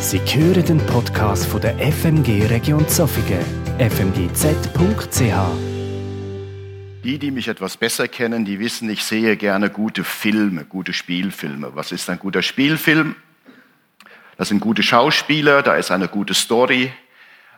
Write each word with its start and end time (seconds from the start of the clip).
Sie 0.00 0.18
hören 0.18 0.64
den 0.64 0.78
Podcast 0.86 1.44
von 1.44 1.60
der 1.60 1.76
FMG 1.78 2.46
Region 2.46 2.88
Zofingen, 2.88 3.44
fmgz.ch. 3.78 5.20
Die, 7.04 7.18
die 7.18 7.30
mich 7.30 7.48
etwas 7.48 7.76
besser 7.76 8.08
kennen, 8.08 8.46
die 8.46 8.58
wissen, 8.58 8.88
ich 8.88 9.04
sehe 9.04 9.36
gerne 9.36 9.68
gute 9.68 10.02
Filme, 10.02 10.64
gute 10.64 10.94
Spielfilme. 10.94 11.76
Was 11.76 11.92
ist 11.92 12.08
ein 12.08 12.18
guter 12.18 12.40
Spielfilm? 12.40 13.14
Das 14.38 14.48
sind 14.48 14.60
gute 14.60 14.82
Schauspieler, 14.82 15.62
da 15.62 15.74
ist 15.74 15.90
eine 15.90 16.08
gute 16.08 16.32
Story. 16.32 16.90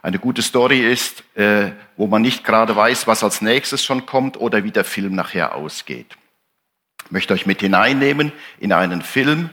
Eine 0.03 0.19
gute 0.19 0.43
Story 0.43 0.81
ist, 0.81 1.23
äh, 1.37 1.71
wo 1.97 2.09
man 2.09 2.23
nicht 2.23 2.43
gerade 2.43 2.75
weiß, 2.75 3.07
was 3.07 3.23
als 3.23 3.41
nächstes 3.41 3.85
schon 3.85 4.05
kommt 4.05 4.37
oder 4.37 4.65
wie 4.65 4.73
der 4.73 4.85
Film 4.85 5.15
nachher 5.15 5.55
ausgeht. 5.55 6.17
Ich 7.05 7.13
möchte 7.13 7.35
euch 7.35 7.47
mit 7.47 7.61
hineinnehmen 7.61 8.33
in 8.59 8.73
einen 8.73 9.03
Film, 9.03 9.51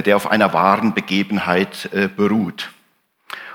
der 0.00 0.16
auf 0.16 0.30
einer 0.30 0.54
wahren 0.54 0.94
Begebenheit 0.94 1.90
äh, 1.92 2.08
beruht. 2.08 2.70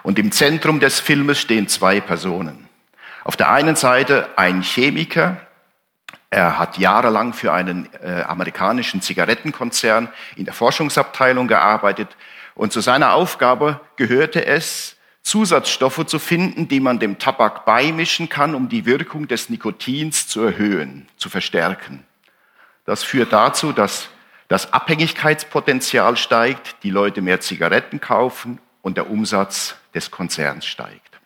Und 0.03 0.19
im 0.19 0.31
Zentrum 0.31 0.79
des 0.79 0.99
Filmes 0.99 1.39
stehen 1.39 1.67
zwei 1.67 1.99
Personen. 1.99 2.67
Auf 3.23 3.35
der 3.35 3.49
einen 3.49 3.75
Seite 3.75 4.29
ein 4.35 4.61
Chemiker, 4.61 5.37
er 6.29 6.59
hat 6.59 6.77
jahrelang 6.77 7.33
für 7.33 7.51
einen 7.53 7.89
äh, 8.03 8.21
amerikanischen 8.21 9.01
Zigarettenkonzern 9.01 10.09
in 10.35 10.45
der 10.45 10.53
Forschungsabteilung 10.53 11.47
gearbeitet 11.47 12.15
und 12.57 12.73
zu 12.73 12.81
seiner 12.81 13.13
Aufgabe 13.13 13.79
gehörte 13.95 14.45
es, 14.45 14.97
Zusatzstoffe 15.21 16.05
zu 16.05 16.19
finden, 16.19 16.67
die 16.67 16.79
man 16.79 16.99
dem 16.99 17.19
Tabak 17.19 17.65
beimischen 17.65 18.29
kann, 18.29 18.55
um 18.55 18.69
die 18.69 18.85
Wirkung 18.85 19.27
des 19.27 19.49
Nikotins 19.49 20.27
zu 20.27 20.41
erhöhen, 20.41 21.07
zu 21.17 21.29
verstärken. 21.29 22.05
Das 22.85 23.03
führt 23.03 23.33
dazu, 23.33 23.73
dass 23.73 24.09
das 24.47 24.71
Abhängigkeitspotenzial 24.73 26.17
steigt, 26.17 26.77
die 26.83 26.89
Leute 26.89 27.21
mehr 27.21 27.41
Zigaretten 27.41 27.99
kaufen 27.99 28.59
und 28.81 28.97
der 28.97 29.09
Umsatz 29.09 29.75
des 29.93 30.11
Konzerns 30.11 30.65
steigt. 30.65 31.19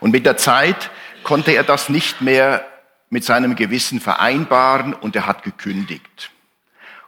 Und 0.00 0.10
mit 0.10 0.26
der 0.26 0.36
Zeit 0.36 0.90
konnte 1.22 1.52
er 1.52 1.64
das 1.64 1.88
nicht 1.88 2.20
mehr 2.20 2.64
mit 3.10 3.24
seinem 3.24 3.56
Gewissen 3.56 4.00
vereinbaren 4.00 4.92
und 4.92 5.16
er 5.16 5.26
hat 5.26 5.42
gekündigt. 5.42 6.30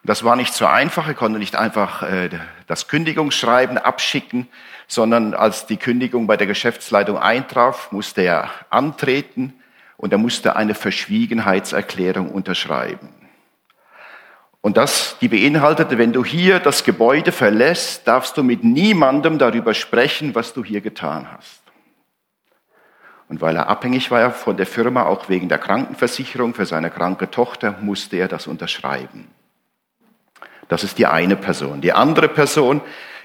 Und 0.03 0.09
das 0.09 0.25
war 0.25 0.35
nicht 0.35 0.55
so 0.55 0.65
einfach, 0.67 1.07
er 1.07 1.15
konnte 1.15 1.39
nicht 1.39 1.57
einfach 1.57 2.03
äh, 2.03 2.31
das 2.67 2.89
Kündigungsschreiben 2.89 3.77
abschicken, 3.77 4.49
sondern 4.87 5.35
als 5.35 5.67
die 5.67 5.77
Kündigung 5.77 6.27
bei 6.27 6.39
der 6.39 6.47
Geschäftsleitung 6.47 7.19
eintraf, 7.19 7.93
musste 7.93 8.23
er 8.23 8.51
antreten 8.71 9.53
und 9.99 10.13
er 10.13 10.19
musste 10.19 10.57
eine 10.57 10.75
Verschwiegenheitserklärung 10.75 12.31
unterschreiben. 12.31 13.11
Und 14.63 14.77
das, 14.77 15.17
die 15.21 15.29
beinhaltete, 15.29 15.97
wenn 15.97 16.13
du 16.13 16.25
hier 16.25 16.59
das 16.59 16.85
Gebäude 16.85 17.33
verlässt, 17.33 18.07
darfst 18.07 18.37
du 18.37 18.43
mit 18.43 18.63
niemandem 18.63 19.39
darüber 19.39 19.73
sprechen, 19.73 20.35
was 20.35 20.53
du 20.53 20.63
hier 20.63 20.83
getan 20.83 21.29
hast. 21.33 21.63
Und 23.29 23.41
weil 23.41 23.57
er 23.57 23.69
abhängig 23.69 24.11
war 24.11 24.33
von 24.33 24.57
der 24.57 24.67
Firma, 24.67 25.05
auch 25.05 25.29
wegen 25.29 25.49
der 25.49 25.59
Krankenversicherung 25.59 26.53
für 26.53 26.67
seine 26.67 26.91
kranke 26.91 27.31
Tochter, 27.31 27.77
musste 27.81 28.17
er 28.17 28.29
das 28.29 28.47
unterschreiben. 28.47 29.29
Das 30.69 30.85
ist 30.85 30.99
die 30.99 31.07
eine 31.07 31.37
Person. 31.37 31.81
Die 31.81 31.93
andere 31.93 32.29
Person 32.29 32.81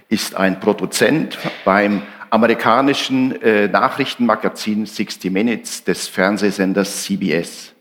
ist 0.07 0.35
ein 0.35 0.59
Produzent 0.59 1.37
beim 1.65 2.03
amerikanischen 2.29 3.41
äh, 3.41 3.67
Nachrichtenmagazin 3.67 4.85
60 4.85 5.31
Minutes 5.31 5.83
des 5.83 6.07
Fernsehsenders 6.07 7.03
CBS. 7.03 7.74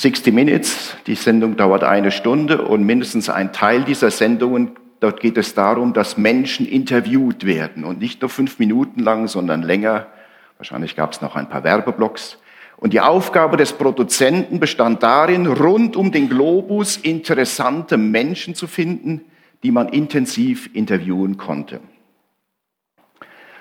60 0.00 0.32
Minutes, 0.32 0.96
die 1.06 1.14
Sendung 1.14 1.58
dauert 1.58 1.84
eine 1.84 2.10
Stunde 2.10 2.62
und 2.62 2.84
mindestens 2.84 3.28
ein 3.28 3.52
Teil 3.52 3.84
dieser 3.84 4.10
Sendungen, 4.10 4.70
dort 4.98 5.20
geht 5.20 5.36
es 5.36 5.52
darum, 5.52 5.92
dass 5.92 6.16
Menschen 6.16 6.66
interviewt 6.66 7.44
werden 7.44 7.84
und 7.84 8.00
nicht 8.00 8.22
nur 8.22 8.30
fünf 8.30 8.58
Minuten 8.58 9.00
lang, 9.00 9.28
sondern 9.28 9.60
länger. 9.62 10.06
Wahrscheinlich 10.56 10.96
gab 10.96 11.12
es 11.12 11.20
noch 11.20 11.36
ein 11.36 11.50
paar 11.50 11.64
Werbeblocks. 11.64 12.38
Und 12.78 12.94
die 12.94 13.00
Aufgabe 13.02 13.58
des 13.58 13.74
Produzenten 13.74 14.58
bestand 14.58 15.02
darin, 15.02 15.46
rund 15.46 15.96
um 15.96 16.10
den 16.10 16.30
Globus 16.30 16.96
interessante 16.96 17.98
Menschen 17.98 18.54
zu 18.54 18.68
finden, 18.68 19.20
die 19.62 19.70
man 19.70 19.90
intensiv 19.90 20.70
interviewen 20.72 21.36
konnte. 21.36 21.80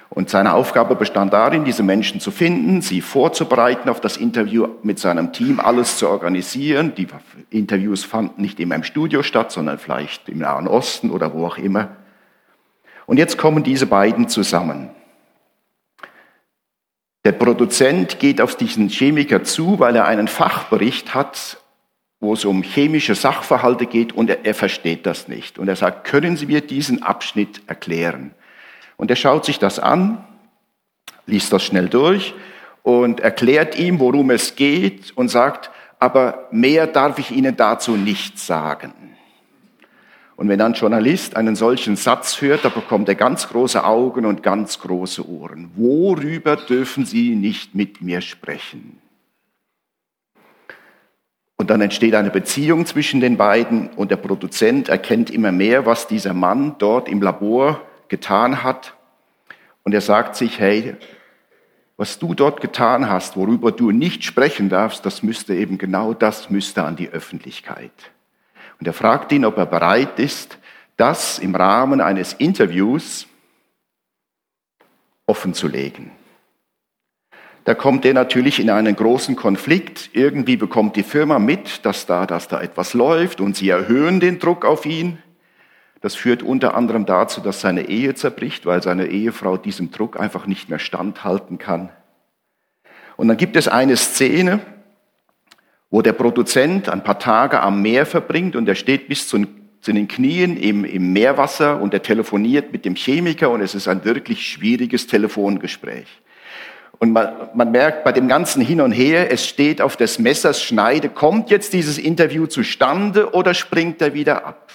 Und 0.09 0.29
seine 0.29 0.53
Aufgabe 0.53 0.95
bestand 0.95 1.33
darin, 1.33 1.65
diese 1.65 1.83
Menschen 1.83 2.19
zu 2.19 2.31
finden, 2.31 2.81
sie 2.81 3.01
vorzubereiten 3.01 3.89
auf 3.89 4.01
das 4.01 4.17
Interview 4.17 4.67
mit 4.81 4.97
seinem 4.97 5.31
Team, 5.33 5.59
alles 5.59 5.97
zu 5.97 6.09
organisieren. 6.09 6.93
Die 6.95 7.07
Interviews 7.51 8.03
fanden 8.03 8.41
nicht 8.41 8.59
immer 8.59 8.75
im 8.75 8.83
Studio 8.83 9.21
statt, 9.21 9.51
sondern 9.51 9.77
vielleicht 9.77 10.27
im 10.27 10.39
Nahen 10.39 10.67
Osten 10.67 11.11
oder 11.11 11.33
wo 11.33 11.45
auch 11.45 11.59
immer. 11.59 11.89
Und 13.05 13.17
jetzt 13.17 13.37
kommen 13.37 13.63
diese 13.63 13.85
beiden 13.85 14.27
zusammen. 14.29 14.89
Der 17.23 17.33
Produzent 17.33 18.19
geht 18.19 18.41
auf 18.41 18.55
diesen 18.55 18.89
Chemiker 18.89 19.43
zu, 19.43 19.79
weil 19.79 19.95
er 19.95 20.05
einen 20.05 20.27
Fachbericht 20.27 21.13
hat, 21.13 21.57
wo 22.19 22.33
es 22.33 22.45
um 22.45 22.63
chemische 22.63 23.13
Sachverhalte 23.13 23.85
geht 23.85 24.13
und 24.13 24.29
er, 24.29 24.45
er 24.45 24.55
versteht 24.55 25.05
das 25.05 25.27
nicht. 25.27 25.59
Und 25.59 25.67
er 25.67 25.75
sagt, 25.75 26.05
können 26.05 26.37
Sie 26.37 26.47
mir 26.47 26.61
diesen 26.61 27.03
Abschnitt 27.03 27.61
erklären? 27.67 28.33
Und 28.99 29.09
er 29.09 29.15
schaut 29.15 29.45
sich 29.45 29.59
das 29.59 29.79
an, 29.79 30.25
liest 31.25 31.53
das 31.53 31.63
schnell 31.63 31.87
durch 31.87 32.33
und 32.83 33.21
erklärt 33.21 33.79
ihm, 33.79 33.97
worum 34.01 34.29
es 34.29 34.57
geht 34.57 35.15
und 35.15 35.29
sagt, 35.29 35.71
aber 35.99 36.49
mehr 36.51 36.85
darf 36.85 37.17
ich 37.17 37.31
Ihnen 37.31 37.55
dazu 37.55 37.95
nicht 37.95 38.37
sagen. 38.37 38.93
Und 40.35 40.49
wenn 40.49 40.59
ein 40.59 40.73
Journalist 40.73 41.37
einen 41.37 41.55
solchen 41.55 41.95
Satz 41.95 42.41
hört, 42.41 42.65
da 42.65 42.69
bekommt 42.69 43.07
er 43.07 43.15
ganz 43.15 43.47
große 43.47 43.85
Augen 43.85 44.25
und 44.25 44.43
ganz 44.43 44.79
große 44.79 45.25
Ohren. 45.29 45.71
Worüber 45.77 46.57
dürfen 46.57 47.05
Sie 47.05 47.35
nicht 47.35 47.75
mit 47.75 48.01
mir 48.01 48.19
sprechen? 48.19 49.01
Und 51.55 51.69
dann 51.69 51.79
entsteht 51.79 52.15
eine 52.15 52.31
Beziehung 52.31 52.85
zwischen 52.85 53.21
den 53.21 53.37
beiden 53.37 53.91
und 53.91 54.11
der 54.11 54.17
Produzent 54.17 54.89
erkennt 54.89 55.29
immer 55.29 55.53
mehr, 55.53 55.85
was 55.85 56.05
dieser 56.05 56.33
Mann 56.33 56.75
dort 56.79 57.07
im 57.07 57.21
Labor 57.21 57.79
getan 58.09 58.63
hat. 58.63 58.95
Und 59.83 59.93
er 59.93 60.01
sagt 60.01 60.35
sich, 60.35 60.59
hey, 60.59 60.95
was 61.97 62.17
du 62.17 62.33
dort 62.33 62.61
getan 62.61 63.09
hast, 63.09 63.35
worüber 63.35 63.71
du 63.71 63.91
nicht 63.91 64.23
sprechen 64.23 64.69
darfst, 64.69 65.05
das 65.05 65.21
müsste 65.21 65.53
eben 65.53 65.77
genau 65.77 66.13
das 66.13 66.49
müsste 66.49 66.83
an 66.83 66.95
die 66.95 67.09
Öffentlichkeit. 67.09 67.91
Und 68.79 68.87
er 68.87 68.93
fragt 68.93 69.31
ihn, 69.31 69.45
ob 69.45 69.57
er 69.57 69.65
bereit 69.65 70.19
ist, 70.19 70.57
das 70.95 71.39
im 71.39 71.55
Rahmen 71.55 72.01
eines 72.01 72.33
Interviews 72.33 73.27
offen 75.25 75.53
zu 75.53 75.67
legen. 75.67 76.11
Da 77.65 77.75
kommt 77.75 78.05
er 78.05 78.13
natürlich 78.13 78.59
in 78.59 78.69
einen 78.69 78.95
großen 78.95 79.35
Konflikt. 79.35 80.09
Irgendwie 80.13 80.57
bekommt 80.57 80.95
die 80.95 81.03
Firma 81.03 81.37
mit, 81.37 81.85
dass 81.85 82.05
da, 82.05 82.25
dass 82.25 82.47
da 82.47 82.61
etwas 82.61 82.93
läuft 82.93 83.41
und 83.41 83.55
sie 83.55 83.69
erhöhen 83.69 84.19
den 84.19 84.39
Druck 84.39 84.65
auf 84.65 84.85
ihn. 84.85 85.21
Das 86.01 86.15
führt 86.15 86.43
unter 86.43 86.75
anderem 86.75 87.05
dazu, 87.05 87.41
dass 87.41 87.61
seine 87.61 87.89
Ehe 87.89 88.15
zerbricht, 88.15 88.65
weil 88.65 88.81
seine 88.81 89.07
Ehefrau 89.07 89.57
diesem 89.57 89.91
Druck 89.91 90.19
einfach 90.19 90.47
nicht 90.47 90.69
mehr 90.69 90.79
standhalten 90.79 91.57
kann. 91.57 91.89
Und 93.17 93.27
dann 93.27 93.37
gibt 93.37 93.57
es 93.57 93.67
eine 93.67 93.97
Szene, 93.97 94.61
wo 95.89 96.01
der 96.01 96.13
Produzent 96.13 96.87
ein 96.87 97.03
paar 97.03 97.19
Tage 97.19 97.59
am 97.59 97.81
Meer 97.81 98.05
verbringt 98.05 98.55
und 98.55 98.67
er 98.69 98.75
steht 98.75 99.09
bis 99.09 99.27
zu, 99.27 99.45
den 99.87 100.07
Knien 100.07 100.55
im, 100.55 100.85
im 100.85 101.13
Meerwasser 101.13 101.81
und 101.81 101.93
er 101.93 102.01
telefoniert 102.01 102.71
mit 102.71 102.85
dem 102.85 102.95
Chemiker 102.95 103.49
und 103.49 103.61
es 103.61 103.75
ist 103.75 103.87
ein 103.87 104.05
wirklich 104.05 104.47
schwieriges 104.47 105.07
Telefongespräch. 105.07 106.07
Und 106.99 107.13
man, 107.13 107.49
man 107.55 107.71
merkt 107.71 108.03
bei 108.03 108.11
dem 108.11 108.27
ganzen 108.27 108.61
Hin 108.61 108.81
und 108.81 108.91
Her, 108.91 109.31
es 109.31 109.45
steht 109.45 109.81
auf 109.81 109.95
des 109.95 110.19
Messers 110.19 110.61
Schneide, 110.61 111.09
kommt 111.09 111.49
jetzt 111.49 111.73
dieses 111.73 111.97
Interview 111.97 112.45
zustande 112.45 113.33
oder 113.33 113.53
springt 113.53 114.01
er 114.01 114.13
wieder 114.13 114.45
ab? 114.45 114.69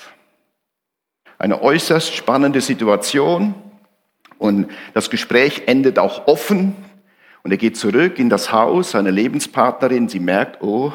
Eine 1.39 1.62
äußerst 1.62 2.15
spannende 2.15 2.61
Situation. 2.61 3.55
Und 4.38 4.69
das 4.93 5.11
Gespräch 5.11 5.62
endet 5.67 5.99
auch 5.99 6.26
offen. 6.26 6.76
Und 7.43 7.50
er 7.50 7.56
geht 7.56 7.76
zurück 7.76 8.19
in 8.19 8.31
das 8.31 8.53
Haus, 8.53 8.93
seine 8.93 9.11
Lebenspartnerin, 9.11 10.08
sie 10.08 10.20
merkt, 10.20 10.62
oh, 10.62 10.93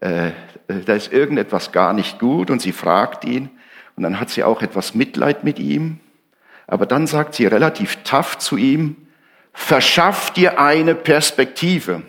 äh, 0.00 0.30
da 0.68 0.94
ist 0.94 1.12
irgendetwas 1.12 1.72
gar 1.72 1.92
nicht 1.92 2.18
gut. 2.18 2.50
Und 2.50 2.60
sie 2.60 2.72
fragt 2.72 3.24
ihn. 3.24 3.50
Und 3.96 4.04
dann 4.04 4.18
hat 4.18 4.30
sie 4.30 4.44
auch 4.44 4.62
etwas 4.62 4.94
Mitleid 4.94 5.44
mit 5.44 5.58
ihm, 5.58 6.00
aber 6.66 6.86
dann 6.86 7.06
sagt 7.06 7.34
sie 7.34 7.44
relativ 7.44 7.96
tough 8.04 8.38
zu 8.38 8.56
ihm, 8.56 8.96
verschaff 9.52 10.30
dir 10.30 10.58
eine 10.58 10.94
Perspektive. 10.94 12.02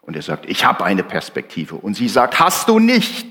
Und 0.00 0.14
er 0.14 0.22
sagt, 0.22 0.48
ich 0.48 0.64
habe 0.64 0.84
eine 0.84 1.02
Perspektive. 1.02 1.74
Und 1.74 1.94
sie 1.94 2.08
sagt, 2.08 2.38
hast 2.38 2.68
du 2.68 2.78
nicht 2.78 3.29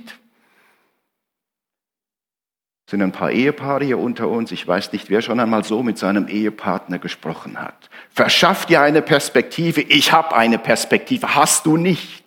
sind 2.90 3.04
ein 3.04 3.12
paar 3.12 3.32
Ehepaare 3.32 3.86
hier 3.86 4.00
unter 4.00 4.28
uns. 4.28 4.52
Ich 4.52 4.68
weiß 4.68 4.92
nicht, 4.94 5.10
wer 5.10 5.22
schon 5.22 5.40
einmal 5.40 5.64
so 5.64 5.84
mit 5.84 6.00
seinem 6.00 6.28
Ehepartner 6.28 6.98
gesprochen 6.98 7.62
hat. 7.62 7.90
Verschaff 8.10 8.66
dir 8.66 8.82
eine 8.82 9.04
Perspektive. 9.04 9.82
Ich 9.82 10.12
habe 10.12 10.36
eine 10.36 10.58
Perspektive. 10.58 11.36
Hast 11.36 11.68
du 11.68 11.78
nicht? 11.78 12.24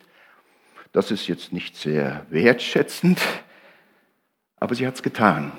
Das 0.93 1.11
ist 1.11 1.27
jetzt 1.27 1.53
nicht 1.53 1.77
sehr 1.77 2.27
wertschätzend, 2.31 3.21
aber 4.57 4.75
sie 4.75 4.87
hat 4.87 4.95
es 4.95 5.03
getan. 5.03 5.53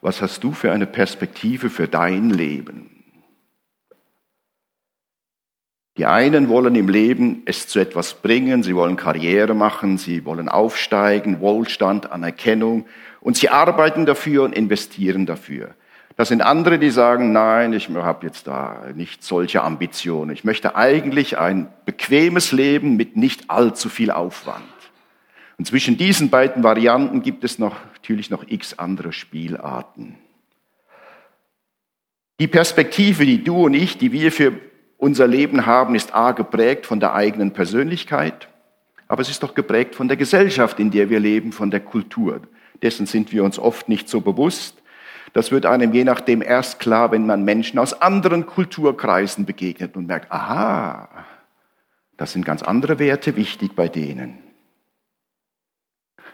Was 0.00 0.22
hast 0.22 0.42
du 0.42 0.52
für 0.52 0.72
eine 0.72 0.86
Perspektive 0.86 1.68
für 1.68 1.88
dein 1.88 2.30
Leben? 2.30 2.95
Die 5.96 6.04
einen 6.04 6.50
wollen 6.50 6.74
im 6.74 6.88
Leben 6.88 7.42
es 7.46 7.68
zu 7.68 7.78
etwas 7.78 8.14
bringen, 8.14 8.62
sie 8.62 8.76
wollen 8.76 8.96
Karriere 8.96 9.54
machen, 9.54 9.96
sie 9.96 10.26
wollen 10.26 10.48
aufsteigen, 10.48 11.40
Wohlstand, 11.40 12.12
Anerkennung 12.12 12.86
und 13.20 13.36
sie 13.36 13.48
arbeiten 13.48 14.04
dafür 14.04 14.42
und 14.42 14.54
investieren 14.54 15.24
dafür. 15.24 15.74
Das 16.16 16.28
sind 16.28 16.42
andere, 16.42 16.78
die 16.78 16.90
sagen, 16.90 17.32
nein, 17.32 17.72
ich 17.72 17.88
habe 17.88 18.26
jetzt 18.26 18.46
da 18.46 18.84
nicht 18.94 19.22
solche 19.22 19.62
Ambitionen. 19.62 20.30
Ich 20.30 20.44
möchte 20.44 20.76
eigentlich 20.76 21.38
ein 21.38 21.68
bequemes 21.84 22.52
Leben 22.52 22.96
mit 22.96 23.16
nicht 23.16 23.50
allzu 23.50 23.88
viel 23.88 24.10
Aufwand. 24.10 24.64
Und 25.58 25.66
zwischen 25.66 25.96
diesen 25.96 26.28
beiden 26.28 26.62
Varianten 26.62 27.22
gibt 27.22 27.44
es 27.44 27.58
noch, 27.58 27.76
natürlich 27.94 28.30
noch 28.30 28.44
x 28.46 28.78
andere 28.78 29.12
Spielarten. 29.12 30.16
Die 32.38 32.48
Perspektive, 32.48 33.24
die 33.24 33.42
du 33.42 33.64
und 33.64 33.74
ich, 33.74 33.96
die 33.96 34.12
wir 34.12 34.30
für 34.30 34.52
unser 34.98 35.26
Leben 35.26 35.66
haben, 35.66 35.94
ist 35.94 36.14
a 36.14 36.32
geprägt 36.32 36.86
von 36.86 37.00
der 37.00 37.14
eigenen 37.14 37.52
Persönlichkeit, 37.52 38.48
aber 39.08 39.22
es 39.22 39.28
ist 39.28 39.42
doch 39.42 39.54
geprägt 39.54 39.94
von 39.94 40.08
der 40.08 40.16
Gesellschaft, 40.16 40.80
in 40.80 40.90
der 40.90 41.10
wir 41.10 41.20
leben, 41.20 41.52
von 41.52 41.70
der 41.70 41.80
Kultur. 41.80 42.40
Dessen 42.82 43.06
sind 43.06 43.32
wir 43.32 43.44
uns 43.44 43.58
oft 43.58 43.88
nicht 43.88 44.08
so 44.08 44.20
bewusst. 44.20 44.82
Das 45.32 45.50
wird 45.50 45.66
einem 45.66 45.92
je 45.92 46.04
nachdem 46.04 46.42
erst 46.42 46.78
klar, 46.80 47.12
wenn 47.12 47.26
man 47.26 47.44
Menschen 47.44 47.78
aus 47.78 48.00
anderen 48.00 48.46
Kulturkreisen 48.46 49.44
begegnet 49.44 49.96
und 49.96 50.06
merkt, 50.06 50.32
aha, 50.32 51.08
das 52.16 52.32
sind 52.32 52.44
ganz 52.44 52.62
andere 52.62 52.98
Werte 52.98 53.36
wichtig 53.36 53.74
bei 53.76 53.88
denen. 53.88 54.38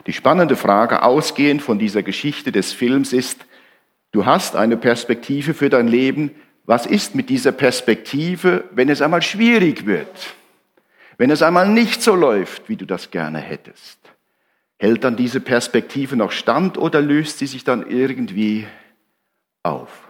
Die 0.07 0.13
spannende 0.13 0.57
Frage, 0.57 1.03
ausgehend 1.03 1.63
von 1.63 1.79
dieser 1.79 2.03
Geschichte 2.03 2.53
des 2.53 2.73
Films, 2.73 3.13
ist, 3.13 3.45
du 4.11 4.27
hast 4.27 4.57
eine 4.57 4.77
Perspektive 4.77 5.55
für 5.55 5.71
dein 5.71 5.89
Leben, 5.89 6.33
was 6.65 6.87
ist 6.87 7.15
mit 7.15 7.29
dieser 7.29 7.53
Perspektive, 7.53 8.65
wenn 8.73 8.89
es 8.89 9.03
einmal 9.03 9.23
schwierig 9.23 9.87
wird? 9.87 10.35
Wenn 11.19 11.31
es 11.31 11.43
einmal 11.43 11.69
nicht 11.69 12.03
so 12.03 12.15
läuft, 12.15 12.69
wie 12.69 12.77
du 12.77 12.87
das 12.87 13.11
gerne 13.11 13.39
hättest? 13.39 13.99
Hält 14.79 15.05
dann 15.05 15.17
diese 15.17 15.41
Perspektive 15.41 16.17
noch 16.17 16.33
stand 16.33 16.79
oder 16.79 17.01
löst 17.01 17.39
sie 17.39 17.47
sich 17.47 17.65
dann 17.65 17.89
irgendwie 17.89 18.67
auf? 19.63 20.09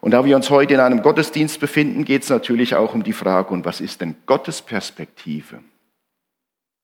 Und 0.00 0.12
da 0.12 0.24
wir 0.24 0.36
uns 0.36 0.50
heute 0.50 0.74
in 0.74 0.80
einem 0.80 1.02
Gottesdienst 1.02 1.60
befinden, 1.60 2.04
geht 2.04 2.22
es 2.22 2.28
natürlich 2.28 2.76
auch 2.76 2.94
um 2.94 3.02
die 3.02 3.12
Frage, 3.12 3.50
und 3.50 3.64
was 3.64 3.80
ist 3.80 4.00
denn 4.00 4.16
Gottes 4.26 4.62
Perspektive 4.62 5.60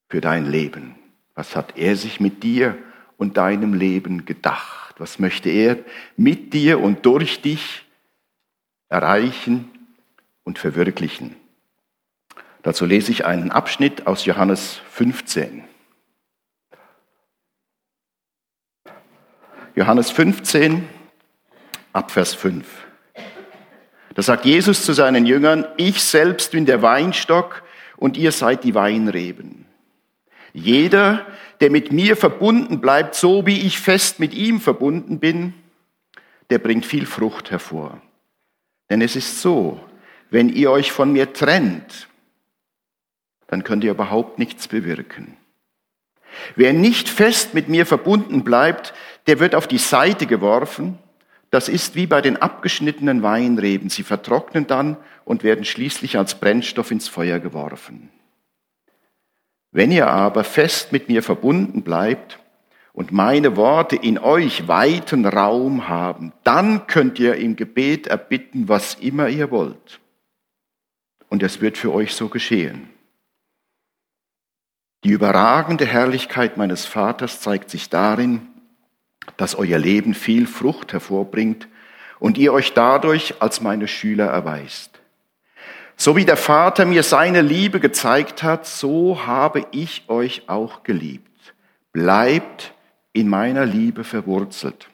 für 0.09 0.21
dein 0.21 0.47
Leben? 0.47 0.97
Was 1.35 1.57
hat 1.57 1.77
er 1.77 1.97
sich 1.97 2.21
mit 2.21 2.43
dir 2.43 2.77
und 3.17 3.37
deinem 3.37 3.75
Leben 3.75 4.25
gedacht? 4.25 4.95
Was 4.99 5.19
möchte 5.19 5.49
er 5.49 5.79
mit 6.17 6.53
dir 6.53 6.81
und 6.81 7.07
durch 7.07 7.41
dich 7.41 7.84
erreichen 8.95 9.69
und 10.45 10.61
verwirklichen. 10.61 11.35
Dazu 12.63 12.87
lese 12.87 13.11
ich 13.11 13.27
einen 13.27 13.51
Abschnitt 13.51 14.07
aus 14.07 14.25
Johannes 14.25 14.81
15. 14.93 15.65
Johannes 19.75 20.13
15, 20.13 20.89
Abvers 21.93 22.35
5. 22.35 22.65
Da 24.15 24.23
sagt 24.23 24.45
Jesus 24.45 24.85
zu 24.85 24.93
seinen 24.93 25.27
Jüngern, 25.27 25.67
ich 25.77 26.01
selbst 26.01 26.53
bin 26.53 26.65
der 26.65 26.81
Weinstock 26.81 27.65
und 27.97 28.17
ihr 28.17 28.31
seid 28.31 28.63
die 28.63 28.77
Weinreben. 28.77 29.67
Jeder, 30.53 31.27
der 31.61 31.73
mit 31.73 31.91
mir 31.91 32.17
verbunden 32.17 32.81
bleibt, 32.81 33.17
so 33.17 33.45
wie 33.45 33.63
ich 33.63 33.81
fest 33.81 34.21
mit 34.21 34.33
ihm 34.35 34.61
verbunden 34.61 35.19
bin, 35.19 35.53
der 36.51 36.61
bringt 36.61 36.87
viel 36.87 37.07
Frucht 37.07 37.51
hervor. 37.51 38.01
Denn 38.91 39.01
es 39.01 39.17
ist 39.17 39.41
so, 39.41 39.81
wenn 40.31 40.49
ihr 40.49 40.71
euch 40.71 40.93
von 40.93 41.13
mir 41.13 41.33
trennt, 41.33 42.09
dann 43.47 43.65
könnt 43.65 43.85
ihr 43.85 43.93
überhaupt 43.93 44.39
nichts 44.39 44.69
bewirken. 44.69 45.37
Wer 46.57 46.73
nicht 46.73 47.09
fest 47.09 47.55
mit 47.55 47.69
mir 47.69 47.87
verbunden 47.87 48.45
bleibt, 48.45 48.95
der 49.27 49.39
wird 49.39 49.55
auf 49.55 49.67
die 49.67 49.79
Seite 49.79 50.27
geworfen. 50.27 50.99
Das 51.51 51.69
ist 51.69 51.95
wie 51.95 52.07
bei 52.07 52.21
den 52.21 52.37
abgeschnittenen 52.37 53.23
Weinreben. 53.23 53.89
Sie 53.89 54.03
vertrocknen 54.03 54.67
dann 54.67 54.97
und 55.25 55.45
werden 55.45 55.65
schließlich 55.65 56.19
als 56.19 56.41
Brennstoff 56.41 56.91
ins 56.91 57.09
Feuer 57.09 57.39
geworfen. 57.39 58.11
Wenn 59.71 59.93
ihr 59.93 60.09
aber 60.09 60.45
fest 60.45 60.93
mit 60.93 61.09
mir 61.09 61.23
verbunden 61.23 61.83
bleibt, 61.83 62.39
und 62.95 63.11
meine 63.11 63.57
Worte 63.57 63.97
in 63.97 64.19
euch 64.19 64.69
weiten 64.69 65.27
Raum 65.27 65.89
haben, 65.89 66.33
dann 66.45 66.87
könnt 66.87 67.19
ihr 67.19 67.35
im 67.35 67.57
Gebet 67.57 68.07
erbitten, 68.07 68.69
was 68.69 68.95
immer 68.95 69.29
ihr 69.29 69.51
wollt. 69.51 70.01
Und 71.29 71.43
es 71.43 71.61
wird 71.61 71.77
für 71.77 71.93
euch 71.93 72.15
so 72.15 72.29
geschehen. 72.29 72.89
Die 75.03 75.11
überragende 75.11 75.85
Herrlichkeit 75.85 76.57
meines 76.57 76.87
Vaters 76.87 77.41
zeigt 77.41 77.69
sich 77.69 77.91
darin, 77.91 78.47
dass 79.37 79.57
euer 79.57 79.79
Leben 79.79 80.15
viel 80.15 80.47
Frucht 80.47 80.93
hervorbringt 80.93 81.67
und 82.21 82.39
ihr 82.39 82.53
euch 82.53 82.75
dadurch 82.75 83.43
als 83.43 83.61
meine 83.61 83.89
Schüler 83.89 84.27
erweist. 84.27 85.01
So 85.97 86.15
wie 86.15 86.25
der 86.25 86.37
Vater 86.37 86.87
mir 86.87 87.03
seine 87.03 87.43
Liebe 87.43 87.81
gezeigt 87.81 88.45
hat, 88.45 88.67
so 88.67 89.27
habe 89.27 89.67
ich 89.73 90.05
euch 90.09 90.49
auch 90.49 90.85
geliebt. 90.85 91.55
Bleibt 91.93 92.74
in 93.15 93.29
meiner 93.29 93.65
Liebe 93.65 94.05
verwurzelt. 94.05 94.91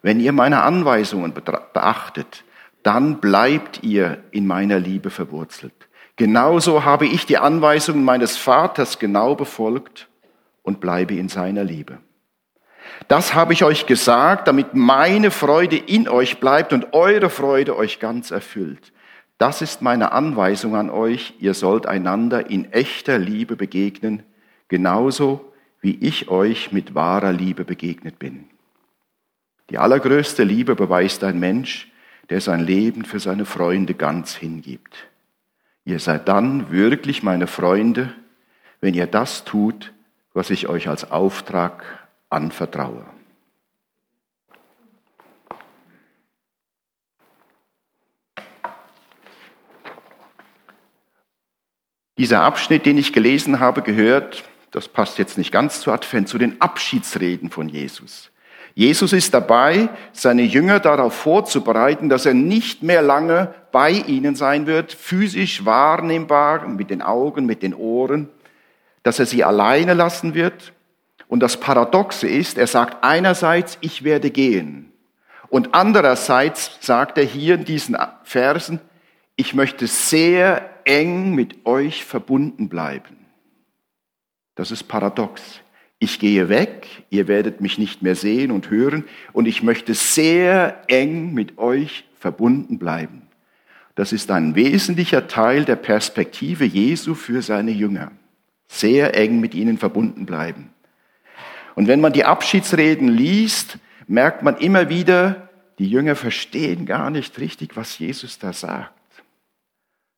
Wenn 0.00 0.18
ihr 0.18 0.32
meine 0.32 0.62
Anweisungen 0.62 1.32
beachtet, 1.32 2.42
dann 2.82 3.20
bleibt 3.20 3.84
ihr 3.84 4.24
in 4.32 4.48
meiner 4.48 4.80
Liebe 4.80 5.10
verwurzelt. 5.10 5.74
Genauso 6.16 6.84
habe 6.84 7.06
ich 7.06 7.24
die 7.26 7.38
Anweisungen 7.38 8.04
meines 8.04 8.36
Vaters 8.36 8.98
genau 8.98 9.36
befolgt 9.36 10.08
und 10.62 10.80
bleibe 10.80 11.14
in 11.14 11.28
seiner 11.28 11.62
Liebe. 11.62 11.98
Das 13.08 13.34
habe 13.34 13.52
ich 13.52 13.64
euch 13.64 13.86
gesagt, 13.86 14.48
damit 14.48 14.74
meine 14.74 15.30
Freude 15.30 15.76
in 15.76 16.08
euch 16.08 16.40
bleibt 16.40 16.72
und 16.72 16.94
eure 16.94 17.30
Freude 17.30 17.76
euch 17.76 18.00
ganz 18.00 18.30
erfüllt. 18.30 18.92
Das 19.42 19.60
ist 19.60 19.82
meine 19.82 20.12
Anweisung 20.12 20.76
an 20.76 20.88
euch. 20.88 21.34
Ihr 21.40 21.54
sollt 21.54 21.86
einander 21.86 22.48
in 22.48 22.70
echter 22.70 23.18
Liebe 23.18 23.56
begegnen, 23.56 24.22
genauso 24.68 25.52
wie 25.80 25.96
ich 25.96 26.28
euch 26.28 26.70
mit 26.70 26.94
wahrer 26.94 27.32
Liebe 27.32 27.64
begegnet 27.64 28.20
bin. 28.20 28.44
Die 29.68 29.78
allergrößte 29.78 30.44
Liebe 30.44 30.76
beweist 30.76 31.24
ein 31.24 31.40
Mensch, 31.40 31.90
der 32.30 32.40
sein 32.40 32.60
Leben 32.60 33.04
für 33.04 33.18
seine 33.18 33.44
Freunde 33.44 33.94
ganz 33.94 34.36
hingibt. 34.36 35.08
Ihr 35.84 35.98
seid 35.98 36.28
dann 36.28 36.70
wirklich 36.70 37.24
meine 37.24 37.48
Freunde, 37.48 38.14
wenn 38.80 38.94
ihr 38.94 39.08
das 39.08 39.42
tut, 39.42 39.92
was 40.34 40.50
ich 40.50 40.68
euch 40.68 40.88
als 40.88 41.10
Auftrag 41.10 41.82
anvertraue. 42.30 43.04
Dieser 52.18 52.42
Abschnitt, 52.42 52.84
den 52.84 52.98
ich 52.98 53.12
gelesen 53.12 53.58
habe, 53.60 53.82
gehört, 53.82 54.44
das 54.70 54.88
passt 54.88 55.18
jetzt 55.18 55.38
nicht 55.38 55.52
ganz 55.52 55.80
zu 55.80 55.92
Advent, 55.92 56.28
zu 56.28 56.38
den 56.38 56.60
Abschiedsreden 56.60 57.50
von 57.50 57.68
Jesus. 57.68 58.30
Jesus 58.74 59.12
ist 59.12 59.34
dabei, 59.34 59.90
seine 60.12 60.42
Jünger 60.42 60.80
darauf 60.80 61.14
vorzubereiten, 61.14 62.08
dass 62.08 62.24
er 62.24 62.34
nicht 62.34 62.82
mehr 62.82 63.02
lange 63.02 63.54
bei 63.70 63.90
ihnen 63.90 64.34
sein 64.34 64.66
wird, 64.66 64.92
physisch 64.92 65.64
wahrnehmbar, 65.64 66.68
mit 66.68 66.90
den 66.90 67.02
Augen, 67.02 67.44
mit 67.44 67.62
den 67.62 67.74
Ohren, 67.74 68.28
dass 69.02 69.18
er 69.18 69.26
sie 69.26 69.44
alleine 69.44 69.92
lassen 69.94 70.34
wird. 70.34 70.72
Und 71.28 71.40
das 71.40 71.58
Paradoxe 71.58 72.28
ist, 72.28 72.56
er 72.56 72.66
sagt 72.66 73.04
einerseits, 73.04 73.76
ich 73.80 74.04
werde 74.04 74.30
gehen. 74.30 74.92
Und 75.48 75.74
andererseits 75.74 76.78
sagt 76.80 77.18
er 77.18 77.24
hier 77.24 77.56
in 77.56 77.64
diesen 77.64 77.96
Versen, 78.22 78.80
ich 79.36 79.54
möchte 79.54 79.86
sehr 79.86 80.70
eng 80.84 81.34
mit 81.34 81.66
euch 81.66 82.04
verbunden 82.04 82.68
bleiben. 82.68 83.16
Das 84.54 84.70
ist 84.70 84.84
paradox. 84.84 85.60
Ich 85.98 86.18
gehe 86.18 86.48
weg, 86.48 86.86
ihr 87.10 87.28
werdet 87.28 87.60
mich 87.60 87.78
nicht 87.78 88.02
mehr 88.02 88.16
sehen 88.16 88.50
und 88.50 88.70
hören 88.70 89.04
und 89.32 89.46
ich 89.46 89.62
möchte 89.62 89.94
sehr 89.94 90.82
eng 90.88 91.32
mit 91.32 91.58
euch 91.58 92.04
verbunden 92.18 92.78
bleiben. 92.78 93.22
Das 93.94 94.12
ist 94.12 94.30
ein 94.30 94.54
wesentlicher 94.54 95.28
Teil 95.28 95.64
der 95.64 95.76
Perspektive 95.76 96.64
Jesu 96.64 97.14
für 97.14 97.42
seine 97.42 97.70
Jünger. 97.70 98.10
Sehr 98.66 99.16
eng 99.16 99.38
mit 99.38 99.54
ihnen 99.54 99.78
verbunden 99.78 100.26
bleiben. 100.26 100.70
Und 101.74 101.88
wenn 101.88 102.00
man 102.00 102.12
die 102.12 102.24
Abschiedsreden 102.24 103.08
liest, 103.08 103.78
merkt 104.06 104.42
man 104.42 104.56
immer 104.56 104.88
wieder, 104.88 105.48
die 105.78 105.88
Jünger 105.88 106.16
verstehen 106.16 106.84
gar 106.84 107.10
nicht 107.10 107.38
richtig, 107.38 107.76
was 107.76 107.98
Jesus 107.98 108.38
da 108.38 108.52
sagt. 108.52 109.01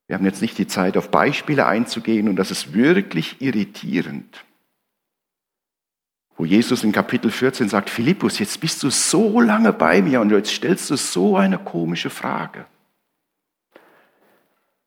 Wir 0.06 0.16
haben 0.16 0.25
jetzt 0.25 0.42
nicht 0.42 0.58
die 0.58 0.66
Zeit, 0.66 0.96
auf 0.96 1.11
Beispiele 1.11 1.66
einzugehen 1.66 2.28
und 2.28 2.37
das 2.37 2.50
ist 2.50 2.75
wirklich 2.75 3.40
irritierend. 3.40 4.44
wo 6.37 6.44
Jesus 6.44 6.82
in 6.82 6.92
Kapitel 6.92 7.30
14 7.30 7.68
sagt, 7.68 7.90
Philippus, 7.90 8.38
jetzt 8.38 8.61
bist 8.61 8.82
du 8.82 8.90
so 8.90 9.40
lange 9.40 9.73
bei 9.73 10.02
mir 10.02 10.20
und 10.20 10.30
jetzt 10.30 10.50
stellst 10.50 10.90
du 10.90 10.96
so 10.96 11.37
eine 11.37 11.58
komische 11.58 12.11
Frage. 12.11 12.66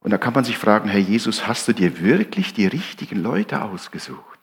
Und 0.02 0.12
da 0.12 0.18
kann 0.18 0.34
man 0.34 0.44
sich 0.44 0.58
fragen, 0.58 0.90
Herr 0.90 1.00
Jesus, 1.00 1.48
hast 1.48 1.68
du 1.68 1.74
dir 1.74 2.02
wirklich 2.02 2.54
die 2.54 2.68
richtigen 2.68 3.22
Leute 3.22 3.62
ausgesucht? 3.62 4.40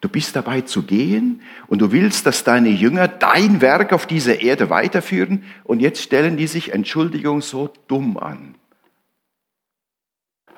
Du 0.00 0.08
bist 0.08 0.36
dabei 0.36 0.60
zu 0.60 0.82
gehen 0.82 1.42
und 1.66 1.80
du 1.80 1.90
willst, 1.90 2.26
dass 2.26 2.44
deine 2.44 2.68
Jünger 2.68 3.08
dein 3.08 3.60
Werk 3.60 3.92
auf 3.92 4.06
dieser 4.06 4.40
Erde 4.40 4.70
weiterführen 4.70 5.44
und 5.64 5.80
jetzt 5.80 6.02
stellen 6.02 6.36
die 6.36 6.46
sich, 6.46 6.72
Entschuldigung, 6.72 7.40
so 7.40 7.72
dumm 7.88 8.16
an. 8.16 8.54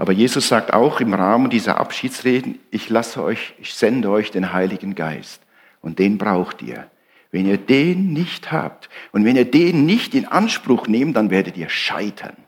Aber 0.00 0.12
Jesus 0.12 0.48
sagt 0.48 0.72
auch 0.72 1.02
im 1.02 1.12
Rahmen 1.12 1.50
dieser 1.50 1.76
Abschiedsreden, 1.76 2.58
ich 2.70 2.88
lasse 2.88 3.22
euch, 3.22 3.52
ich 3.58 3.74
sende 3.74 4.08
euch 4.08 4.30
den 4.30 4.54
Heiligen 4.54 4.94
Geist. 4.94 5.42
Und 5.82 5.98
den 5.98 6.16
braucht 6.16 6.62
ihr. 6.62 6.90
Wenn 7.30 7.44
ihr 7.44 7.58
den 7.58 8.14
nicht 8.14 8.50
habt 8.50 8.88
und 9.12 9.26
wenn 9.26 9.36
ihr 9.36 9.44
den 9.44 9.84
nicht 9.84 10.14
in 10.14 10.24
Anspruch 10.24 10.86
nehmt, 10.86 11.16
dann 11.16 11.28
werdet 11.28 11.58
ihr 11.58 11.68
scheitern. 11.68 12.38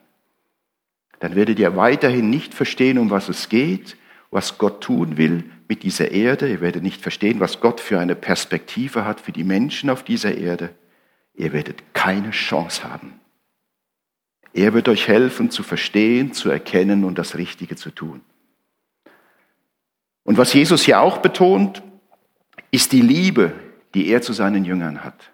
Dann 1.21 1.35
werdet 1.35 1.59
ihr 1.59 1.77
weiterhin 1.77 2.31
nicht 2.31 2.55
verstehen, 2.55 2.97
um 2.97 3.11
was 3.11 3.29
es 3.29 3.51
geht, 3.51 3.99
was 4.31 4.57
Gott 4.57 4.83
tun 4.83 5.19
will 5.19 5.45
mit 5.69 5.83
dieser 5.83 6.11
Erde. 6.11 6.49
Ihr 6.49 6.63
werdet 6.63 6.83
nicht 6.83 7.03
verstehen, 7.03 7.39
was 7.39 7.61
Gott 7.61 7.81
für 7.81 8.01
eine 8.01 8.15
Perspektive 8.15 9.05
hat 9.05 9.21
für 9.21 9.33
die 9.33 9.45
Menschen 9.45 9.91
auf 9.91 10.03
dieser 10.03 10.39
Erde. 10.39 10.71
Ihr 11.35 11.53
werdet 11.53 11.83
keine 11.93 12.31
Chance 12.31 12.83
haben. 12.91 13.21
Er 14.55 14.75
wird 14.75 14.89
euch 14.89 15.09
helfen 15.09 15.51
zu 15.51 15.63
verstehen, 15.63 16.33
zu 16.33 16.51
erkennen 16.51 17.05
und 17.05 17.17
das 17.19 17.37
Richtige 17.37 17.77
zu 17.77 17.91
tun. 17.91 18.21
Und 20.25 20.37
was 20.37 20.53
Jesus 20.53 20.83
hier 20.83 21.01
auch 21.01 21.19
betont, 21.19 21.83
ist 22.71 22.93
die 22.93 23.01
Liebe, 23.01 23.53
die 23.95 24.09
er 24.09 24.23
zu 24.23 24.33
seinen 24.33 24.65
Jüngern 24.65 25.05
hat. 25.05 25.31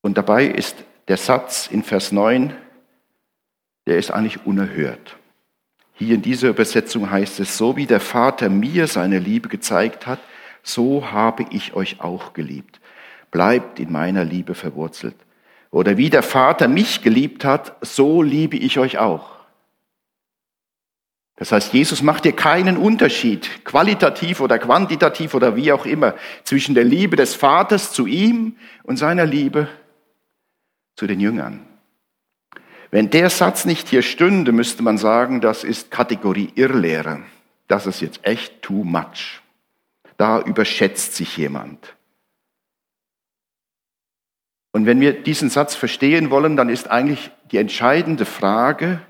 Und 0.00 0.18
dabei 0.18 0.46
ist 0.46 0.76
der 1.08 1.16
Satz 1.16 1.66
in 1.66 1.82
Vers 1.82 2.12
9, 2.12 2.52
der 3.86 3.98
ist 3.98 4.10
eigentlich 4.10 4.46
unerhört. 4.46 5.16
Hier 5.94 6.14
in 6.14 6.22
dieser 6.22 6.48
Übersetzung 6.48 7.10
heißt 7.10 7.40
es, 7.40 7.56
so 7.56 7.76
wie 7.76 7.86
der 7.86 8.00
Vater 8.00 8.48
mir 8.48 8.86
seine 8.86 9.18
Liebe 9.18 9.48
gezeigt 9.48 10.06
hat, 10.06 10.20
so 10.62 11.10
habe 11.12 11.46
ich 11.50 11.74
euch 11.74 12.00
auch 12.00 12.32
geliebt. 12.32 12.80
Bleibt 13.30 13.78
in 13.78 13.92
meiner 13.92 14.24
Liebe 14.24 14.54
verwurzelt. 14.54 15.16
Oder 15.74 15.96
wie 15.96 16.08
der 16.08 16.22
Vater 16.22 16.68
mich 16.68 17.02
geliebt 17.02 17.44
hat, 17.44 17.74
so 17.80 18.22
liebe 18.22 18.56
ich 18.56 18.78
euch 18.78 18.98
auch. 18.98 19.28
Das 21.34 21.50
heißt, 21.50 21.72
Jesus 21.72 22.00
macht 22.00 22.22
hier 22.22 22.36
keinen 22.36 22.76
Unterschied, 22.76 23.64
qualitativ 23.64 24.40
oder 24.40 24.60
quantitativ 24.60 25.34
oder 25.34 25.56
wie 25.56 25.72
auch 25.72 25.84
immer, 25.84 26.14
zwischen 26.44 26.76
der 26.76 26.84
Liebe 26.84 27.16
des 27.16 27.34
Vaters 27.34 27.92
zu 27.92 28.06
ihm 28.06 28.56
und 28.84 28.98
seiner 28.98 29.26
Liebe 29.26 29.66
zu 30.94 31.08
den 31.08 31.18
Jüngern. 31.18 31.66
Wenn 32.92 33.10
der 33.10 33.28
Satz 33.28 33.64
nicht 33.64 33.88
hier 33.88 34.02
stünde, 34.02 34.52
müsste 34.52 34.84
man 34.84 34.96
sagen, 34.96 35.40
das 35.40 35.64
ist 35.64 35.90
Kategorie 35.90 36.52
Irrlehre. 36.54 37.24
Das 37.66 37.88
ist 37.88 38.00
jetzt 38.00 38.20
echt 38.22 38.62
too 38.62 38.84
much. 38.84 39.40
Da 40.18 40.40
überschätzt 40.40 41.16
sich 41.16 41.36
jemand. 41.36 41.96
Und 44.74 44.86
wenn 44.86 45.00
wir 45.00 45.12
diesen 45.12 45.50
Satz 45.50 45.76
verstehen 45.76 46.30
wollen, 46.30 46.56
dann 46.56 46.68
ist 46.68 46.90
eigentlich 46.90 47.30
die 47.52 47.58
entscheidende 47.58 48.24
Frage, 48.24 49.00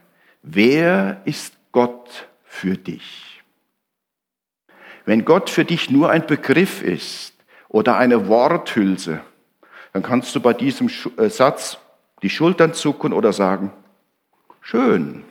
wer 0.42 1.22
ist 1.24 1.54
Gott 1.72 2.28
für 2.44 2.76
dich? 2.76 3.42
Wenn 5.06 5.24
Gott 5.24 5.48
für 5.48 5.64
dich 5.64 5.88
nur 5.88 6.10
ein 6.10 6.26
Begriff 6.26 6.82
ist 6.82 7.32
oder 7.68 7.96
eine 7.96 8.28
Worthülse, 8.28 9.22
dann 9.94 10.02
kannst 10.02 10.34
du 10.36 10.40
bei 10.40 10.52
diesem 10.52 10.90
äh, 11.16 11.30
Satz 11.30 11.78
die 12.20 12.28
Schultern 12.28 12.74
zucken 12.74 13.14
oder 13.14 13.32
sagen, 13.32 13.72
schön. 14.60 15.24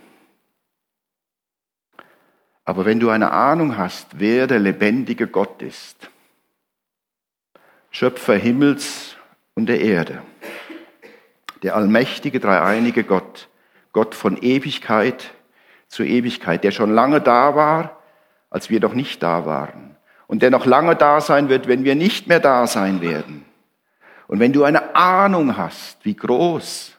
Aber 2.66 2.86
wenn 2.86 3.00
du 3.00 3.12
eine 3.12 3.30
Ahnung 3.30 3.78
hast, 3.78 4.08
wer 4.18 4.48
der 4.48 4.58
lebendige 4.58 5.28
Gott 5.28 5.62
ist, 5.62 6.10
Schöpfer 7.92 8.36
Himmels 8.36 9.16
und 9.56 9.68
der 9.68 9.82
Erde. 9.82 10.22
Der 11.62 11.76
allmächtige, 11.76 12.40
dreieinige 12.40 13.04
Gott, 13.04 13.50
Gott 13.92 14.16
von 14.16 14.38
Ewigkeit 14.42 15.34
zu 15.88 16.04
Ewigkeit, 16.04 16.64
der 16.64 16.72
schon 16.72 16.94
lange 16.94 17.22
da 17.22 17.56
war, 17.56 18.02
als 18.50 18.70
wir 18.70 18.80
noch 18.80 18.94
nicht 18.94 19.22
da 19.22 19.46
waren. 19.46 19.96
Und 20.28 20.42
der 20.42 20.50
noch 20.50 20.66
lange 20.66 20.96
da 20.96 21.22
sein 21.22 21.50
wird, 21.50 21.68
wenn 21.68 21.84
wir 21.84 21.96
nicht 21.96 22.28
mehr 22.28 22.40
da 22.40 22.66
sein 22.66 23.02
werden. 23.02 23.46
Und 24.28 24.40
wenn 24.40 24.54
du 24.54 24.64
eine 24.64 24.96
Ahnung 24.96 25.58
hast, 25.58 26.04
wie 26.04 26.16
groß, 26.16 26.98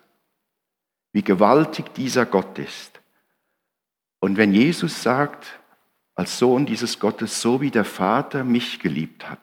wie 1.13 1.23
gewaltig 1.23 1.93
dieser 1.95 2.27
Gott 2.27 2.59
ist. 2.59 3.01
Und 4.21 4.37
wenn 4.37 4.55
Jesus 4.55 5.03
sagt, 5.03 5.59
als 6.15 6.39
Sohn 6.39 6.65
dieses 6.65 7.01
Gottes, 7.01 7.41
so 7.41 7.61
wie 7.61 7.71
der 7.71 7.85
Vater 7.85 8.45
mich 8.45 8.79
geliebt 8.79 9.29
hat, 9.29 9.41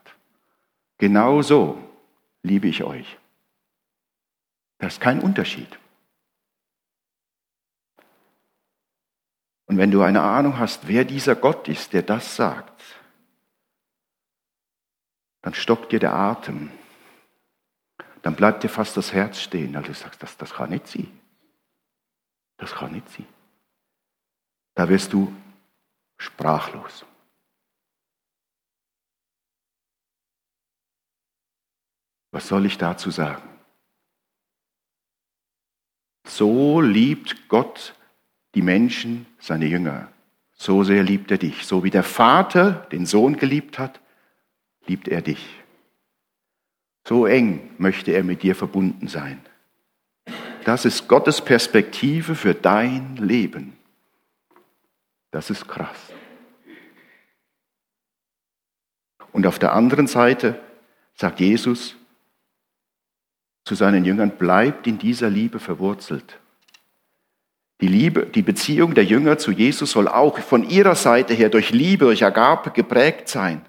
genau 0.98 1.41
so 1.41 1.77
liebe 2.43 2.67
ich 2.67 2.83
euch. 2.83 3.17
Das 4.79 4.93
ist 4.93 5.01
kein 5.01 5.19
Unterschied. 5.19 5.79
Und 9.67 9.77
wenn 9.77 9.91
du 9.91 10.01
eine 10.01 10.21
Ahnung 10.21 10.60
hast, 10.60 10.88
wer 10.88 11.05
dieser 11.05 11.36
Gott 11.36 11.67
ist, 11.67 11.93
der 11.93 12.01
das 12.01 12.36
sagt, 12.36 12.81
dann 15.41 15.53
stockt 15.53 15.91
dir 15.91 16.00
der 16.00 16.13
Atem. 16.13 16.71
Dann 18.21 18.36
bleibt 18.36 18.63
dir 18.63 18.69
fast 18.69 18.98
das 18.98 19.13
Herz 19.13 19.39
stehen, 19.39 19.74
weil 19.74 19.83
du 19.83 19.93
sagst, 19.93 20.21
das, 20.21 20.38
das 20.38 20.53
kann 20.53 20.69
nicht 20.69 20.88
sie. 20.88 21.12
Das 22.57 22.74
kann 22.74 22.91
nicht 22.91 23.10
sie. 23.10 23.25
Da 24.75 24.88
wirst 24.89 25.13
du 25.13 25.33
sprachlos. 26.17 27.05
Was 32.31 32.47
soll 32.47 32.65
ich 32.65 32.77
dazu 32.77 33.11
sagen? 33.11 33.47
So 36.25 36.79
liebt 36.81 37.50
Gott 37.50 37.93
die 38.55 38.61
Menschen, 38.61 39.25
seine 39.39 39.65
Jünger. 39.65 40.11
So 40.53 40.83
sehr 40.83 41.03
liebt 41.03 41.31
er 41.31 41.38
dich. 41.38 41.65
So 41.65 41.83
wie 41.83 41.89
der 41.89 42.03
Vater 42.03 42.88
den 42.91 43.05
Sohn 43.05 43.38
geliebt 43.38 43.79
hat, 43.79 44.00
liebt 44.88 45.07
er 45.07 45.21
dich. 45.21 45.45
So 47.07 47.25
eng 47.25 47.69
möchte 47.77 48.11
er 48.11 48.23
mit 48.23 48.43
dir 48.43 48.55
verbunden 48.55 49.07
sein. 49.07 49.41
Das 50.63 50.85
ist 50.85 51.07
Gottes 51.07 51.41
Perspektive 51.41 52.35
für 52.35 52.53
dein 52.53 53.17
Leben. 53.17 53.75
Das 55.31 55.50
ist 55.50 55.67
krass. 55.67 55.97
Und 59.31 59.47
auf 59.47 59.57
der 59.57 59.73
anderen 59.73 60.07
Seite 60.07 60.59
sagt 61.15 61.39
Jesus, 61.39 61.95
zu 63.71 63.75
seinen 63.75 64.03
Jüngern, 64.03 64.31
bleibt 64.31 64.85
in 64.85 64.97
dieser 64.97 65.29
Liebe 65.29 65.57
verwurzelt. 65.57 66.39
Die 67.79 67.87
Liebe, 67.87 68.25
die 68.25 68.41
Beziehung 68.41 68.95
der 68.95 69.05
Jünger 69.05 69.37
zu 69.37 69.53
Jesus 69.53 69.91
soll 69.91 70.09
auch 70.09 70.39
von 70.39 70.69
ihrer 70.69 70.95
Seite 70.95 71.33
her 71.33 71.47
durch 71.47 71.71
Liebe, 71.71 72.03
durch 72.03 72.25
Agape 72.25 72.71
geprägt 72.71 73.29
sein. 73.29 73.61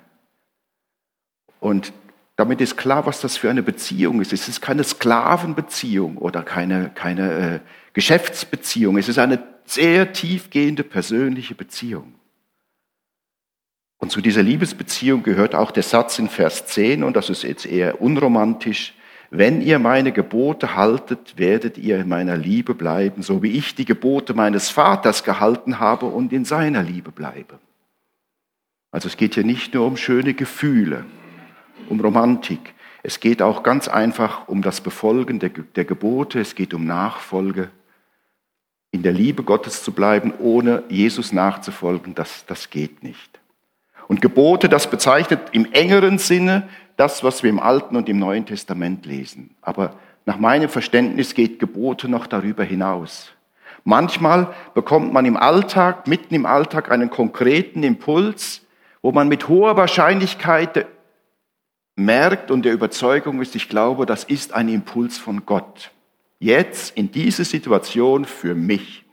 Und 1.60 1.92
damit 2.34 2.60
ist 2.60 2.76
klar, 2.76 3.06
was 3.06 3.20
das 3.20 3.36
für 3.36 3.48
eine 3.48 3.62
Beziehung 3.62 4.20
ist. 4.20 4.32
Es 4.32 4.48
ist 4.48 4.60
keine 4.60 4.82
Sklavenbeziehung 4.82 6.16
oder 6.16 6.42
keine, 6.42 6.90
keine 6.92 7.32
äh, 7.32 7.60
Geschäftsbeziehung. 7.92 8.98
Es 8.98 9.08
ist 9.08 9.20
eine 9.20 9.40
sehr 9.66 10.12
tiefgehende 10.12 10.82
persönliche 10.82 11.54
Beziehung. 11.54 12.12
Und 13.98 14.10
zu 14.10 14.20
dieser 14.20 14.42
Liebesbeziehung 14.42 15.22
gehört 15.22 15.54
auch 15.54 15.70
der 15.70 15.84
Satz 15.84 16.18
in 16.18 16.28
Vers 16.28 16.66
10, 16.66 17.04
und 17.04 17.14
das 17.14 17.30
ist 17.30 17.44
jetzt 17.44 17.66
eher 17.66 18.02
unromantisch, 18.02 18.94
wenn 19.34 19.62
ihr 19.62 19.78
meine 19.78 20.12
Gebote 20.12 20.76
haltet, 20.76 21.38
werdet 21.38 21.78
ihr 21.78 21.98
in 21.98 22.08
meiner 22.08 22.36
Liebe 22.36 22.74
bleiben, 22.74 23.22
so 23.22 23.42
wie 23.42 23.52
ich 23.52 23.74
die 23.74 23.86
Gebote 23.86 24.34
meines 24.34 24.68
Vaters 24.68 25.24
gehalten 25.24 25.80
habe 25.80 26.04
und 26.04 26.34
in 26.34 26.44
seiner 26.44 26.82
Liebe 26.82 27.10
bleibe. 27.12 27.58
Also 28.90 29.08
es 29.08 29.16
geht 29.16 29.32
hier 29.32 29.44
nicht 29.44 29.72
nur 29.72 29.86
um 29.86 29.96
schöne 29.96 30.34
Gefühle, 30.34 31.06
um 31.88 31.98
Romantik. 31.98 32.74
Es 33.02 33.20
geht 33.20 33.40
auch 33.40 33.62
ganz 33.62 33.88
einfach 33.88 34.48
um 34.48 34.60
das 34.60 34.82
Befolgen 34.82 35.38
der, 35.38 35.48
der 35.48 35.86
Gebote. 35.86 36.38
Es 36.38 36.54
geht 36.54 36.74
um 36.74 36.84
Nachfolge. 36.84 37.70
In 38.90 39.02
der 39.02 39.14
Liebe 39.14 39.44
Gottes 39.44 39.82
zu 39.82 39.92
bleiben, 39.92 40.34
ohne 40.40 40.82
Jesus 40.90 41.32
nachzufolgen, 41.32 42.14
das, 42.14 42.44
das 42.44 42.68
geht 42.68 43.02
nicht. 43.02 43.40
Und 44.08 44.20
Gebote, 44.20 44.68
das 44.68 44.90
bezeichnet 44.90 45.40
im 45.52 45.72
engeren 45.72 46.18
Sinne 46.18 46.68
das, 46.96 47.24
was 47.24 47.42
wir 47.42 47.50
im 47.50 47.60
Alten 47.60 47.96
und 47.96 48.08
im 48.08 48.18
Neuen 48.18 48.46
Testament 48.46 49.06
lesen. 49.06 49.54
Aber 49.62 49.96
nach 50.24 50.38
meinem 50.38 50.68
Verständnis 50.68 51.34
geht 51.34 51.58
Gebote 51.58 52.08
noch 52.08 52.26
darüber 52.26 52.64
hinaus. 52.64 53.32
Manchmal 53.84 54.54
bekommt 54.74 55.12
man 55.12 55.26
im 55.26 55.36
Alltag, 55.36 56.06
mitten 56.06 56.34
im 56.34 56.46
Alltag, 56.46 56.90
einen 56.90 57.10
konkreten 57.10 57.82
Impuls, 57.82 58.62
wo 59.00 59.10
man 59.10 59.28
mit 59.28 59.48
hoher 59.48 59.76
Wahrscheinlichkeit 59.76 60.86
merkt 61.96 62.50
und 62.50 62.64
der 62.64 62.72
Überzeugung 62.72 63.40
ist, 63.42 63.56
ich 63.56 63.68
glaube, 63.68 64.06
das 64.06 64.24
ist 64.24 64.52
ein 64.52 64.68
Impuls 64.68 65.18
von 65.18 65.44
Gott. 65.44 65.90
Jetzt 66.38 66.96
in 66.96 67.10
diese 67.10 67.44
Situation 67.44 68.24
für 68.24 68.54
mich. 68.54 69.04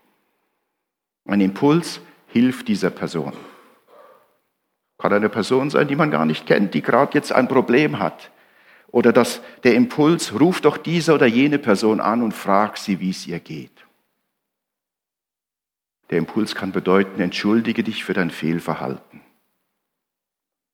Ein 1.26 1.42
Impuls 1.42 2.02
hilft 2.28 2.68
dieser 2.68 2.90
Person. 2.90 3.34
Kann 5.00 5.14
eine 5.14 5.30
Person 5.30 5.70
sein, 5.70 5.88
die 5.88 5.96
man 5.96 6.12
gar 6.12 6.26
nicht 6.26 6.46
kennt, 6.46 6.74
die 6.74 6.82
gerade 6.82 7.14
jetzt 7.14 7.32
ein 7.32 7.48
Problem 7.48 8.00
hat. 8.00 8.32
Oder 8.92 9.14
dass 9.14 9.42
der 9.64 9.76
Impuls, 9.76 10.40
ruft 10.40 10.66
doch 10.66 10.78
diese 10.78 11.14
oder 11.14 11.26
jene 11.26 11.58
Person 11.58 12.02
an 12.02 12.22
und 12.22 12.34
fragt 12.34 12.80
sie, 12.80 13.00
wie 13.00 13.12
es 13.12 13.26
ihr 13.26 13.40
geht. 13.40 13.72
Der 16.10 16.18
Impuls 16.18 16.54
kann 16.54 16.72
bedeuten, 16.72 17.22
entschuldige 17.22 17.84
dich 17.84 18.04
für 18.04 18.14
dein 18.14 18.32
Fehlverhalten. 18.32 19.22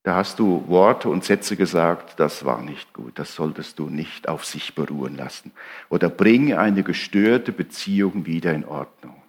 Da 0.03 0.15
hast 0.15 0.39
du 0.39 0.63
Worte 0.67 1.09
und 1.09 1.25
Sätze 1.25 1.55
gesagt, 1.55 2.19
das 2.19 2.45
war 2.45 2.61
nicht 2.61 2.93
gut, 2.93 3.17
das 3.19 3.35
solltest 3.35 3.79
du 3.79 3.89
nicht 3.89 4.29
auf 4.29 4.45
sich 4.45 4.75
beruhen 4.75 5.17
lassen. 5.17 5.51
Oder 5.89 6.09
bringe 6.09 6.59
eine 6.59 6.83
gestörte 6.83 7.51
Beziehung 7.51 8.25
wieder 8.25 8.53
in 8.53 8.65
Ordnung. 8.65 9.21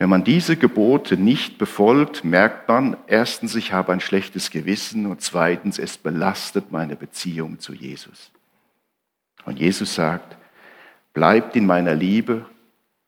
Wenn 0.00 0.08
man 0.08 0.24
diese 0.24 0.56
Gebote 0.56 1.18
nicht 1.18 1.58
befolgt, 1.58 2.24
merkt 2.24 2.68
man 2.68 2.96
erstens, 3.06 3.54
ich 3.54 3.74
habe 3.74 3.92
ein 3.92 4.00
schlechtes 4.00 4.50
Gewissen 4.50 5.04
und 5.04 5.20
zweitens, 5.20 5.78
es 5.78 5.98
belastet 5.98 6.72
meine 6.72 6.96
Beziehung 6.96 7.58
zu 7.58 7.74
Jesus. 7.74 8.30
Und 9.44 9.60
Jesus 9.60 9.94
sagt, 9.94 10.38
bleibt 11.12 11.54
in 11.54 11.66
meiner 11.66 11.94
Liebe, 11.94 12.46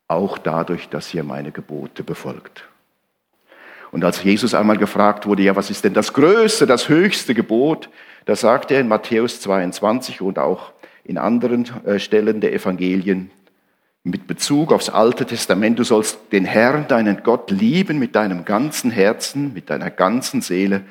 auch 0.07 0.37
dadurch, 0.37 0.91
dass 0.91 1.15
ihr 1.15 1.25
meine 1.25 1.51
Gebote 1.51 2.05
befolgt. 2.05 2.69
Und 3.91 4.05
als 4.05 4.23
Jesus 4.23 4.53
einmal 4.53 4.77
gefragt 4.77 5.25
wurde, 5.25 5.45
ja, 5.45 5.57
was 5.57 5.71
ist 5.71 5.85
denn 5.85 5.95
das 5.95 6.13
größte, 6.13 6.67
das 6.67 6.91
höchste 6.91 7.33
Gebot, 7.33 7.89
da 8.27 8.37
sagt 8.37 8.71
er 8.71 8.81
in 8.81 8.89
Matthäus 8.89 9.41
22 9.41 10.21
und 10.21 10.39
auch 10.39 10.73
in 11.05 11.17
anderen 11.17 11.65
äh, 11.87 11.99
Stellen 11.99 12.43
der 12.43 12.53
Evangelien 12.53 13.31
mit 14.05 14.27
Bezug 14.27 14.73
aufs 14.73 14.89
Alte 14.89 15.27
Testament, 15.27 15.79
du 15.79 15.85
sollst 15.85 16.19
den 16.33 16.45
Herrn, 16.45 16.89
deinen 16.89 17.23
Gott, 17.23 17.51
lieben 17.51 17.99
mit 17.99 18.17
deinem 18.17 18.45
ganzen 18.45 18.91
Herzen, 18.91 19.53
mit 19.53 19.71
deiner 19.71 19.91
ganzen 19.91 20.41
Seele, 20.41 20.85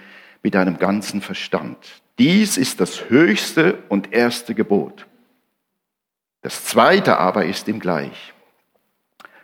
mit 0.44 0.56
deinem 0.56 0.78
ganzen 0.78 1.22
Verstand. 1.22 1.78
Dies 2.18 2.58
ist 2.58 2.80
das 2.80 3.10
höchste 3.10 3.80
und 3.90 4.14
erste 4.14 4.56
Gebot. 4.56 5.08
Das 6.42 6.66
zweite 6.66 7.18
aber 7.18 7.46
ist 7.46 7.68
ihm 7.68 7.80
gleich. 7.80 8.34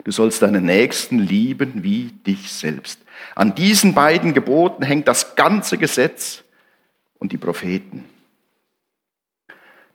Du 0.03 0.11
sollst 0.11 0.41
deinen 0.41 0.65
Nächsten 0.65 1.19
lieben 1.19 1.83
wie 1.83 2.13
dich 2.25 2.51
selbst. 2.51 3.01
An 3.35 3.55
diesen 3.55 3.93
beiden 3.93 4.33
Geboten 4.33 4.83
hängt 4.83 5.07
das 5.07 5.35
ganze 5.35 5.77
Gesetz 5.77 6.43
und 7.19 7.33
die 7.33 7.37
Propheten. 7.37 8.05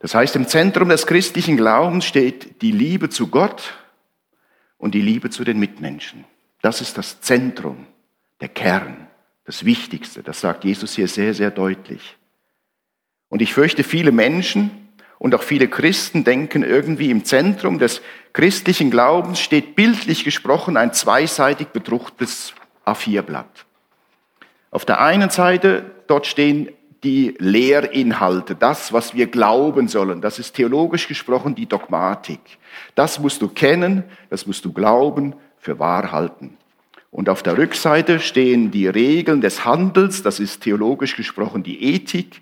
Das 0.03 0.17
heißt, 0.17 0.35
im 0.35 0.49
Zentrum 0.49 0.89
des 0.89 1.07
christlichen 1.07 1.57
Glaubens 1.57 2.05
steht 2.05 2.61
die 2.61 2.73
Liebe 2.73 3.09
zu 3.09 3.29
Gott 3.29 3.73
und 4.77 4.97
die 4.97 5.01
Liebe 5.01 5.31
zu 5.31 5.45
den 5.45 5.61
Mitmenschen. 5.61 6.25
Das 6.61 6.81
ist 6.81 6.99
das 6.99 7.21
Zentrum, 7.21 7.87
der 8.41 8.49
Kern, 8.49 9.07
das 9.45 9.65
Wichtigste. 9.65 10.25
Das 10.25 10.41
sagt 10.41 10.65
Jesus 10.65 10.97
hier 10.97 11.07
sehr, 11.07 11.35
sehr 11.35 11.53
deutlich. 11.53 12.17
Und 13.29 13.43
ich 13.43 13.55
fürchte, 13.55 13.85
viele 13.85 14.11
Menschen 14.11 14.89
und 15.21 15.37
auch 15.37 15.43
viele 15.45 15.69
Christen 15.69 16.25
denken 16.25 16.65
irgendwie 16.65 17.13
im 17.13 17.25
Zentrum 17.25 17.79
des 17.79 18.03
christlichen 18.33 18.91
Glaubens 18.91 19.39
steht 19.39 19.77
bildlich 19.77 20.25
gesprochen 20.25 20.77
ein 20.77 20.93
zweiseitig 20.93 21.69
bedrucktes 21.69 22.55
A4-Blatt. 22.85 23.67
Auf 24.73 24.85
der 24.85 25.01
einen 25.01 25.31
Seite, 25.31 25.93
dort 26.09 26.27
stehen 26.27 26.71
die 27.05 27.35
Lehrinhalte, 27.39 28.55
das, 28.55 28.93
was 28.93 29.15
wir 29.15 29.27
glauben 29.27 29.89
sollen. 29.89 30.21
Das 30.21 30.39
ist 30.39 30.55
theologisch 30.55 31.09
gesprochen 31.09 31.55
die 31.55 31.67
Dogmatik. 31.67 32.41
Das 32.95 33.19
musst 33.19 33.43
du 33.43 33.49
kennen, 33.49 34.05
das 34.31 34.47
musst 34.47 34.65
du 34.65 34.73
glauben, 34.73 35.35
für 35.59 35.79
wahr 35.79 36.13
halten. 36.13 36.57
Und 37.11 37.29
auf 37.29 37.43
der 37.43 37.59
Rückseite 37.59 38.21
stehen 38.21 38.71
die 38.71 38.87
Regeln 38.87 39.41
des 39.41 39.65
Handels, 39.65 40.23
das 40.23 40.41
ist 40.41 40.63
theologisch 40.63 41.17
gesprochen 41.17 41.63
die 41.63 41.83
Ethik. 41.95 42.41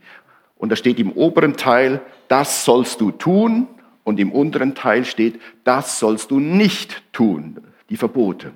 Und 0.57 0.70
da 0.70 0.77
steht 0.77 0.99
im 1.01 1.12
oberen 1.12 1.57
Teil, 1.57 2.01
das 2.29 2.64
sollst 2.64 3.01
du 3.01 3.11
tun. 3.11 3.66
Und 4.05 4.20
im 4.20 4.33
unteren 4.33 4.75
Teil 4.75 5.05
steht, 5.05 5.40
das 5.64 5.99
sollst 5.99 6.31
du 6.31 6.38
nicht 6.38 7.03
tun, 7.12 7.61
die 7.90 7.96
Verbote. 7.96 8.53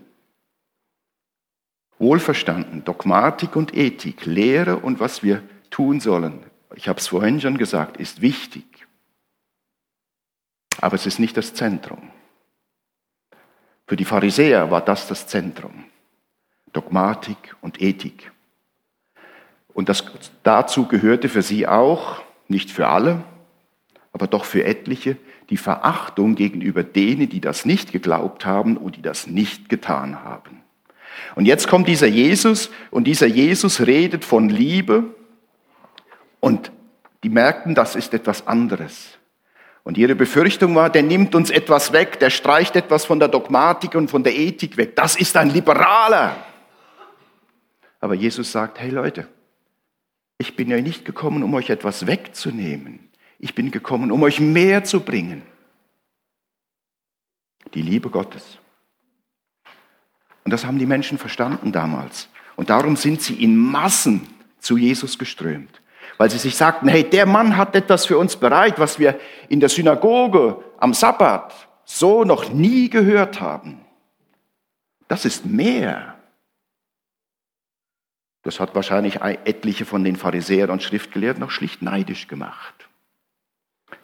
Wohlverstanden, 1.99 2.85
Dogmatik 2.85 3.57
und 3.57 3.77
Ethik, 3.77 4.27
Lehre 4.27 4.77
und 4.77 5.01
was 5.01 5.23
wir 5.23 5.43
tun 5.75 5.99
sollen, 5.99 6.39
ich 6.77 6.87
habe 6.87 7.01
es 7.01 7.09
vorhin 7.09 7.41
schon 7.41 7.59
gesagt, 7.59 7.97
ist 7.97 8.21
wichtig. 8.21 8.65
Aber 10.81 10.95
es 10.95 11.05
ist 11.05 11.19
nicht 11.19 11.37
das 11.37 11.53
Zentrum. 11.53 12.11
Für 13.89 13.97
die 13.97 14.05
Pharisäer 14.05 14.71
war 14.71 14.81
das 14.81 15.09
das 15.09 15.27
Zentrum. 15.27 15.85
Dogmatik 16.73 17.57
und 17.61 17.83
Ethik. 17.83 18.31
Und 19.73 19.89
das, 19.89 20.05
dazu 20.45 20.87
gehörte 20.87 21.29
für 21.29 21.43
sie 21.43 21.67
auch, 21.67 22.23
nicht 22.47 22.71
für 22.71 22.87
alle, 22.87 23.25
aber 24.13 24.29
doch 24.29 24.45
für 24.45 24.65
etliche, 24.65 25.17
die 25.51 25.57
Verachtung 25.57 26.37
gegenüber 26.37 26.85
denen, 26.85 27.29
die 27.29 27.41
das 27.41 27.65
nicht 27.65 27.91
geglaubt 27.91 28.47
haben 28.47 28.77
und 28.77 28.95
die 28.95 29.03
das 29.03 29.27
nicht 29.27 29.69
getan 29.69 30.23
haben. 30.23 30.63
Und 31.35 31.47
jetzt 31.47 31.67
kommt 31.67 31.89
dieser 31.89 32.07
Jesus 32.07 32.71
und 32.93 33.05
dieser 33.09 33.27
Jesus 33.27 33.81
redet 33.81 34.25
von 34.25 34.49
Liebe 34.49 35.15
und 36.45 36.71
die 37.23 37.31
merkten, 37.31 37.75
das 37.75 37.97
ist 37.97 38.13
etwas 38.13 38.47
anderes. 38.47 39.17
Und 39.83 39.97
ihre 39.97 40.15
Befürchtung 40.15 40.75
war, 40.75 40.91
der 40.91 41.03
nimmt 41.03 41.35
uns 41.35 41.49
etwas 41.49 41.95
weg, 41.95 42.21
der 42.21 42.29
streicht 42.29 42.77
etwas 42.77 43.07
von 43.07 43.19
der 43.19 43.29
Dogmatik 43.29 43.95
und 43.95 44.11
von 44.11 44.23
der 44.23 44.37
Ethik 44.37 44.77
weg. 44.77 44.95
Das 44.95 45.17
ist 45.17 45.39
ein 45.39 45.49
Liberaler. 45.49 46.37
Aber 47.99 48.13
Jesus 48.13 48.53
sagt, 48.53 48.79
hey 48.79 48.91
Leute, 48.91 49.27
ich 50.37 50.55
bin 50.55 50.69
ja 50.69 50.79
nicht 50.83 51.07
gekommen, 51.07 51.43
um 51.43 51.55
euch 51.55 51.71
etwas 51.71 52.07
wegzunehmen. 52.07 53.09
Ich 53.39 53.55
bin 53.55 53.71
gekommen, 53.71 54.13
um 54.13 54.23
euch 54.23 54.39
mehr 54.39 54.85
zu 54.85 55.01
bringen. 55.01 55.41
Die 57.73 57.81
Liebe 57.81 58.11
Gottes. 58.11 58.59
Und 60.45 60.51
das 60.51 60.67
haben 60.67 60.79
die 60.79 60.85
Menschen 60.85 61.17
verstanden 61.17 61.73
damals. 61.73 62.29
Und 62.55 62.69
darum 62.69 62.97
sind 62.97 63.23
sie 63.23 63.43
in 63.43 63.57
Massen 63.57 64.29
zu 64.59 64.77
Jesus 64.77 65.19
geströmt. 65.19 65.81
Weil 66.17 66.31
sie 66.31 66.39
sich 66.39 66.57
sagten, 66.57 66.89
hey, 66.89 67.03
der 67.09 67.27
Mann 67.27 67.57
hat 67.57 67.75
etwas 67.75 68.07
für 68.07 68.19
uns 68.19 68.37
bereit, 68.37 68.79
was 68.79 68.99
wir 68.99 69.19
in 69.49 69.61
der 69.61 69.69
Synagoge 69.69 70.63
am 70.79 70.95
Sabbat 70.95 71.53
so 71.85 72.25
noch 72.25 72.51
nie 72.51 72.89
gehört 72.89 73.41
haben. 73.41 73.81
Das 75.09 75.25
ist 75.25 75.45
mehr. 75.45 76.15
Das 78.43 78.61
hat 78.61 78.75
wahrscheinlich 78.75 79.21
etliche 79.23 79.85
von 79.85 80.05
den 80.05 80.17
Pharisäern 80.17 80.71
und 80.71 80.83
Schriftgelehrten 80.83 81.41
noch 81.41 81.51
schlicht 81.51 81.83
neidisch 81.83 82.29
gemacht. 82.29 82.89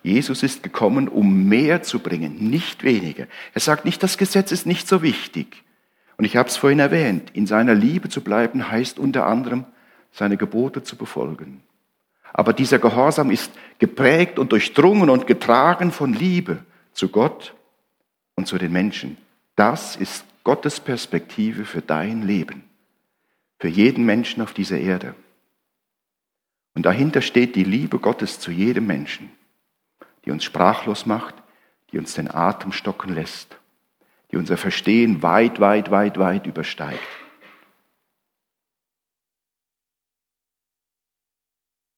Jesus 0.03 0.43
ist 0.43 0.63
gekommen, 0.63 1.09
um 1.09 1.45
mehr 1.45 1.83
zu 1.83 1.99
bringen, 1.99 2.49
nicht 2.51 2.85
weniger. 2.85 3.27
Er 3.55 3.61
sagt 3.61 3.85
nicht, 3.85 4.03
das 4.03 4.19
Gesetz 4.19 4.51
ist 4.51 4.67
nicht 4.67 4.89
so 4.89 5.03
wichtig. 5.03 5.63
Und 6.17 6.25
ich 6.25 6.37
habe 6.37 6.49
es 6.49 6.57
vorhin 6.57 6.79
erwähnt, 6.79 7.31
in 7.35 7.47
seiner 7.47 7.75
Liebe 7.75 8.09
zu 8.09 8.23
bleiben 8.23 8.71
heißt 8.71 8.99
unter 8.99 9.27
anderem, 9.27 9.65
seine 10.13 10.37
Gebote 10.37 10.83
zu 10.83 10.97
befolgen. 10.97 11.63
Aber 12.33 12.53
dieser 12.53 12.79
Gehorsam 12.79 13.31
ist 13.31 13.53
geprägt 13.79 14.39
und 14.39 14.53
durchdrungen 14.53 15.11
und 15.11 15.27
getragen 15.27 15.91
von 15.91 16.13
Liebe 16.13 16.65
zu 16.93 17.09
Gott 17.09 17.55
und 18.37 18.47
zu 18.47 18.59
den 18.59 18.73
Menschen. 18.73 19.17
Das 19.57 19.97
ist 19.97 20.25
Gottes 20.45 20.81
Perspektive 20.81 21.65
für 21.65 21.83
dein 21.83 22.23
Leben, 22.23 22.65
für 23.59 23.69
jeden 23.69 24.05
Menschen 24.05 24.43
auf 24.43 24.53
dieser 24.53 24.79
Erde. 24.79 25.15
Und 26.75 26.87
dahinter 26.87 27.21
steht 27.21 27.57
die 27.57 27.65
Liebe 27.65 27.99
Gottes 27.99 28.39
zu 28.39 28.51
jedem 28.51 28.87
Menschen, 28.87 29.31
die 30.25 30.31
uns 30.31 30.45
sprachlos 30.45 31.05
macht, 31.05 31.35
die 31.93 31.99
uns 31.99 32.15
den 32.15 32.31
Atem 32.33 32.73
stocken 32.73 33.15
lässt 33.15 33.61
die 34.31 34.37
unser 34.37 34.57
Verstehen 34.57 35.23
weit, 35.23 35.61
weit, 35.61 35.91
weit, 35.91 36.19
weit 36.19 36.47
übersteigt. 36.47 37.01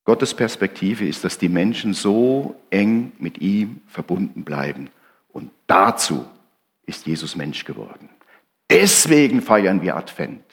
Gottes 0.04 0.34
Perspektive 0.34 1.06
ist, 1.06 1.24
dass 1.24 1.38
die 1.38 1.48
Menschen 1.48 1.94
so 1.94 2.56
eng 2.70 3.12
mit 3.18 3.38
ihm 3.38 3.80
verbunden 3.86 4.44
bleiben. 4.44 4.90
Und 5.32 5.50
dazu 5.66 6.26
ist 6.86 7.06
Jesus 7.06 7.36
Mensch 7.36 7.64
geworden. 7.64 8.08
Deswegen 8.70 9.42
feiern 9.42 9.82
wir 9.82 9.96
Advent. 9.96 10.44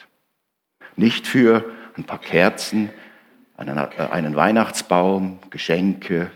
Nicht 0.95 1.25
für 1.25 1.65
ein 1.97 2.03
paar 2.03 2.19
Kerzen, 2.19 2.89
einen, 3.57 3.77
äh, 3.77 4.35
Weihnachtsbaum, 4.35 5.39
Geschenke. 5.49 6.31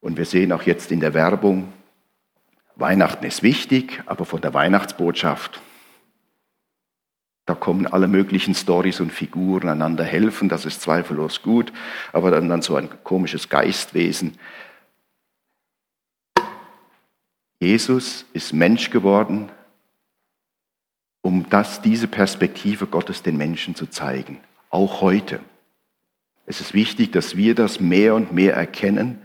Und 0.00 0.16
wir 0.16 0.24
sehen 0.24 0.52
auch 0.52 0.62
jetzt 0.62 0.92
in 0.92 1.00
der 1.00 1.14
Werbung 1.14 1.72
Weihnachten 2.78 3.26
ist 3.26 3.42
wichtig, 3.42 4.02
aber 4.06 4.24
von 4.24 4.40
der 4.40 4.54
Weihnachtsbotschaft, 4.54 5.60
Da 7.48 7.54
kommen 7.54 7.86
alle 7.86 8.08
möglichen 8.08 8.54
Stories 8.54 9.00
und 9.00 9.10
Figuren 9.10 9.70
einander 9.70 10.04
helfen, 10.04 10.50
das 10.50 10.66
ist 10.66 10.82
zweifellos 10.82 11.40
gut, 11.40 11.72
aber 12.12 12.30
dann, 12.30 12.50
dann 12.50 12.60
so 12.60 12.76
ein 12.76 12.90
komisches 13.04 13.48
Geistwesen. 13.48 14.38
Jesus 17.58 18.26
ist 18.34 18.52
Mensch 18.52 18.90
geworden, 18.90 19.48
um 21.22 21.48
das, 21.48 21.80
diese 21.80 22.06
Perspektive 22.06 22.86
Gottes 22.86 23.22
den 23.22 23.38
Menschen 23.38 23.74
zu 23.74 23.86
zeigen, 23.86 24.40
auch 24.68 25.00
heute. 25.00 25.40
Es 26.44 26.60
ist 26.60 26.74
wichtig, 26.74 27.12
dass 27.12 27.38
wir 27.38 27.54
das 27.54 27.80
mehr 27.80 28.14
und 28.14 28.30
mehr 28.30 28.52
erkennen 28.56 29.22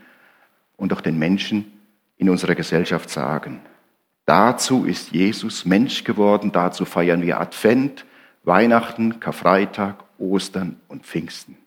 und 0.77 0.93
auch 0.93 1.01
den 1.01 1.19
Menschen 1.19 1.73
in 2.15 2.29
unserer 2.29 2.55
Gesellschaft 2.55 3.09
sagen. 3.09 3.59
Dazu 4.25 4.85
ist 4.85 5.11
Jesus 5.11 5.65
Mensch 5.65 6.05
geworden, 6.05 6.53
dazu 6.53 6.85
feiern 6.85 7.21
wir 7.21 7.41
Advent, 7.41 8.05
Weihnachten, 8.43 9.19
Karfreitag, 9.19 9.95
Ostern 10.17 10.79
und 10.87 11.05
Pfingsten. 11.05 11.57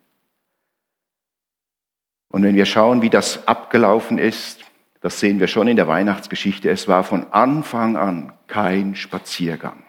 Und 2.29 2.43
wenn 2.43 2.55
wir 2.55 2.67
schauen, 2.67 3.03
wie 3.03 3.11
das 3.11 3.47
abgelaufen 3.49 4.19
ist, 4.19 4.61
das 5.01 5.21
sehen 5.21 5.41
wir 5.41 5.47
schon 5.47 5.69
in 5.69 5.77
der 5.77 5.89
Weihnachtsgeschichte, 5.89 6.69
es 6.69 6.89
war 6.89 7.05
von 7.05 7.33
Anfang 7.33 7.97
an 7.97 8.33
kein 8.47 8.95
Spaziergang. 8.97 9.83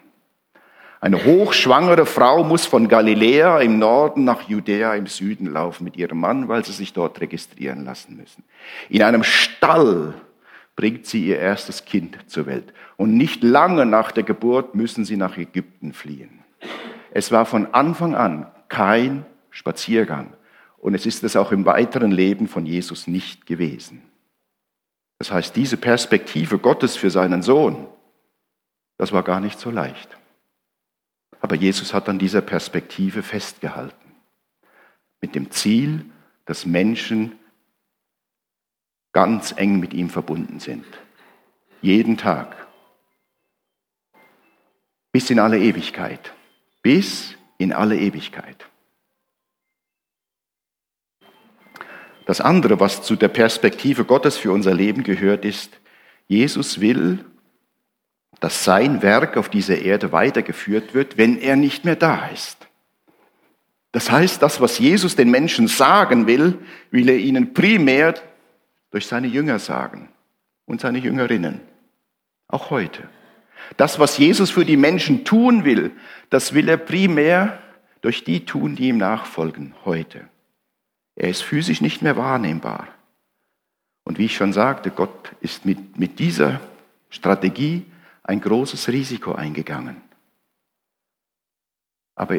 Eine 1.00 1.24
hochschwangere 1.24 2.06
Frau 2.06 2.42
muss 2.42 2.66
von 2.66 2.88
Galiläa 2.88 3.60
im 3.60 3.78
Norden 3.78 4.24
nach 4.24 4.48
Judäa 4.48 4.94
im 4.94 5.06
Süden 5.06 5.46
laufen 5.46 5.84
mit 5.84 5.96
ihrem 5.96 6.18
Mann, 6.18 6.48
weil 6.48 6.64
sie 6.64 6.72
sich 6.72 6.92
dort 6.92 7.20
registrieren 7.20 7.84
lassen 7.84 8.16
müssen. 8.16 8.42
In 8.88 9.02
einem 9.02 9.22
Stall 9.22 10.14
bringt 10.74 11.06
sie 11.06 11.26
ihr 11.26 11.38
erstes 11.38 11.84
Kind 11.84 12.18
zur 12.26 12.46
Welt. 12.46 12.72
Und 12.96 13.16
nicht 13.16 13.44
lange 13.44 13.86
nach 13.86 14.10
der 14.10 14.24
Geburt 14.24 14.74
müssen 14.74 15.04
sie 15.04 15.16
nach 15.16 15.36
Ägypten 15.36 15.92
fliehen. 15.92 16.37
Es 17.10 17.32
war 17.32 17.46
von 17.46 17.74
Anfang 17.74 18.14
an 18.14 18.50
kein 18.68 19.24
Spaziergang. 19.50 20.34
Und 20.78 20.94
es 20.94 21.06
ist 21.06 21.24
es 21.24 21.36
auch 21.36 21.52
im 21.52 21.66
weiteren 21.66 22.12
Leben 22.12 22.46
von 22.46 22.64
Jesus 22.64 23.06
nicht 23.06 23.46
gewesen. 23.46 24.02
Das 25.18 25.32
heißt, 25.32 25.56
diese 25.56 25.76
Perspektive 25.76 26.58
Gottes 26.58 26.96
für 26.96 27.10
seinen 27.10 27.42
Sohn, 27.42 27.88
das 28.96 29.12
war 29.12 29.24
gar 29.24 29.40
nicht 29.40 29.58
so 29.58 29.70
leicht. 29.70 30.16
Aber 31.40 31.56
Jesus 31.56 31.94
hat 31.94 32.08
an 32.08 32.18
dieser 32.18 32.40
Perspektive 32.40 33.22
festgehalten. 33.22 34.14
Mit 35.20 35.34
dem 35.34 35.50
Ziel, 35.50 36.04
dass 36.44 36.66
Menschen 36.66 37.38
ganz 39.12 39.52
eng 39.56 39.80
mit 39.80 39.94
ihm 39.94 40.10
verbunden 40.10 40.60
sind. 40.60 40.86
Jeden 41.80 42.16
Tag. 42.16 42.68
Bis 45.12 45.30
in 45.30 45.40
alle 45.40 45.58
Ewigkeit. 45.58 46.32
Bis 46.82 47.34
in 47.58 47.72
alle 47.72 47.98
Ewigkeit. 47.98 48.66
Das 52.26 52.40
andere, 52.40 52.78
was 52.78 53.02
zu 53.02 53.16
der 53.16 53.28
Perspektive 53.28 54.04
Gottes 54.04 54.36
für 54.36 54.52
unser 54.52 54.74
Leben 54.74 55.02
gehört, 55.02 55.44
ist, 55.44 55.80
Jesus 56.26 56.80
will, 56.80 57.24
dass 58.40 58.64
sein 58.64 59.02
Werk 59.02 59.36
auf 59.36 59.48
dieser 59.48 59.78
Erde 59.78 60.12
weitergeführt 60.12 60.94
wird, 60.94 61.16
wenn 61.16 61.38
er 61.38 61.56
nicht 61.56 61.84
mehr 61.84 61.96
da 61.96 62.26
ist. 62.28 62.68
Das 63.92 64.10
heißt, 64.10 64.42
das, 64.42 64.60
was 64.60 64.78
Jesus 64.78 65.16
den 65.16 65.30
Menschen 65.30 65.66
sagen 65.66 66.26
will, 66.26 66.58
will 66.90 67.08
er 67.08 67.16
ihnen 67.16 67.54
primär 67.54 68.14
durch 68.90 69.06
seine 69.06 69.26
Jünger 69.26 69.58
sagen 69.58 70.10
und 70.66 70.80
seine 70.80 70.98
Jüngerinnen. 70.98 71.60
Auch 72.46 72.70
heute. 72.70 73.08
Das, 73.76 73.98
was 73.98 74.18
Jesus 74.18 74.50
für 74.50 74.64
die 74.64 74.76
Menschen 74.76 75.24
tun 75.24 75.64
will, 75.64 75.92
das 76.30 76.54
will 76.54 76.68
er 76.68 76.76
primär 76.76 77.58
durch 78.00 78.24
die 78.24 78.44
tun, 78.44 78.76
die 78.76 78.88
ihm 78.88 78.98
nachfolgen 78.98 79.74
heute. 79.84 80.28
Er 81.16 81.28
ist 81.28 81.42
physisch 81.42 81.80
nicht 81.80 82.02
mehr 82.02 82.16
wahrnehmbar. 82.16 82.88
Und 84.04 84.18
wie 84.18 84.26
ich 84.26 84.36
schon 84.36 84.52
sagte, 84.52 84.90
Gott 84.90 85.32
ist 85.40 85.64
mit, 85.64 85.98
mit 85.98 86.18
dieser 86.18 86.60
Strategie 87.10 87.84
ein 88.22 88.40
großes 88.40 88.88
Risiko 88.88 89.34
eingegangen. 89.34 89.96
Aber 92.14 92.36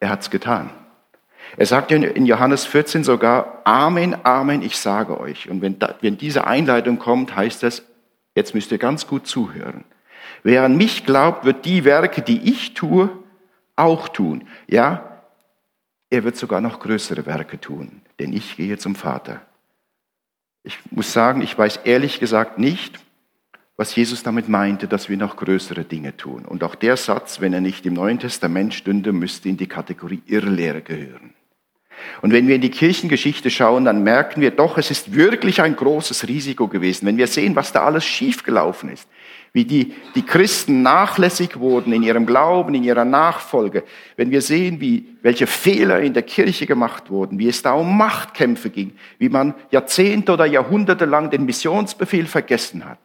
er 0.00 0.08
hat 0.08 0.20
es 0.20 0.30
getan. 0.30 0.70
Er 1.56 1.66
sagt 1.66 1.92
in 1.92 2.26
Johannes 2.26 2.64
14 2.64 3.04
sogar, 3.04 3.62
Amen, 3.64 4.16
Amen, 4.24 4.62
ich 4.62 4.76
sage 4.76 5.20
euch. 5.20 5.48
Und 5.48 5.62
wenn, 5.62 5.78
da, 5.78 5.94
wenn 6.00 6.18
diese 6.18 6.46
Einleitung 6.46 6.98
kommt, 6.98 7.34
heißt 7.34 7.62
das, 7.62 7.82
jetzt 8.34 8.54
müsst 8.54 8.72
ihr 8.72 8.78
ganz 8.78 9.06
gut 9.06 9.26
zuhören. 9.26 9.84
Wer 10.42 10.64
an 10.64 10.76
mich 10.76 11.04
glaubt, 11.06 11.44
wird 11.44 11.64
die 11.64 11.84
Werke, 11.84 12.22
die 12.22 12.50
ich 12.50 12.74
tue, 12.74 13.10
auch 13.76 14.08
tun. 14.08 14.46
Ja, 14.66 15.22
er 16.10 16.24
wird 16.24 16.36
sogar 16.36 16.60
noch 16.60 16.80
größere 16.80 17.26
Werke 17.26 17.60
tun, 17.60 18.02
denn 18.18 18.32
ich 18.32 18.56
gehe 18.56 18.78
zum 18.78 18.94
Vater. 18.94 19.42
Ich 20.62 20.78
muss 20.90 21.12
sagen, 21.12 21.42
ich 21.42 21.56
weiß 21.56 21.80
ehrlich 21.84 22.20
gesagt 22.20 22.58
nicht, 22.58 22.98
was 23.76 23.94
Jesus 23.94 24.22
damit 24.22 24.48
meinte, 24.48 24.88
dass 24.88 25.08
wir 25.08 25.16
noch 25.16 25.36
größere 25.36 25.84
Dinge 25.84 26.16
tun. 26.16 26.44
Und 26.44 26.64
auch 26.64 26.74
der 26.74 26.96
Satz, 26.96 27.40
wenn 27.40 27.52
er 27.52 27.60
nicht 27.60 27.84
im 27.84 27.94
Neuen 27.94 28.18
Testament 28.18 28.72
stünde, 28.72 29.12
müsste 29.12 29.48
in 29.48 29.58
die 29.58 29.66
Kategorie 29.66 30.22
Irrlehre 30.26 30.80
gehören. 30.80 31.34
Und 32.22 32.32
wenn 32.32 32.48
wir 32.48 32.54
in 32.54 32.60
die 32.60 32.70
Kirchengeschichte 32.70 33.50
schauen, 33.50 33.84
dann 33.84 34.02
merken 34.02 34.40
wir 34.40 34.50
doch, 34.50 34.78
es 34.78 34.90
ist 34.90 35.14
wirklich 35.14 35.60
ein 35.62 35.76
großes 35.76 36.28
Risiko 36.28 36.68
gewesen. 36.68 37.06
Wenn 37.06 37.16
wir 37.16 37.26
sehen, 37.26 37.56
was 37.56 37.72
da 37.72 37.84
alles 37.84 38.04
schiefgelaufen 38.04 38.90
ist, 38.90 39.08
wie 39.56 39.64
die, 39.64 39.94
die 40.14 40.22
Christen 40.22 40.82
nachlässig 40.82 41.58
wurden 41.58 41.90
in 41.94 42.02
ihrem 42.02 42.26
Glauben, 42.26 42.74
in 42.74 42.84
ihrer 42.84 43.06
Nachfolge, 43.06 43.84
wenn 44.16 44.30
wir 44.30 44.42
sehen, 44.42 44.82
wie, 44.82 45.16
welche 45.22 45.46
Fehler 45.46 46.02
in 46.02 46.12
der 46.12 46.24
Kirche 46.24 46.66
gemacht 46.66 47.08
wurden, 47.08 47.38
wie 47.38 47.48
es 47.48 47.62
da 47.62 47.72
um 47.72 47.96
Machtkämpfe 47.96 48.68
ging, 48.68 48.92
wie 49.16 49.30
man 49.30 49.54
Jahrzehnte 49.70 50.34
oder 50.34 50.44
Jahrhunderte 50.44 51.06
lang 51.06 51.30
den 51.30 51.46
Missionsbefehl 51.46 52.26
vergessen 52.26 52.84
hat, 52.84 52.98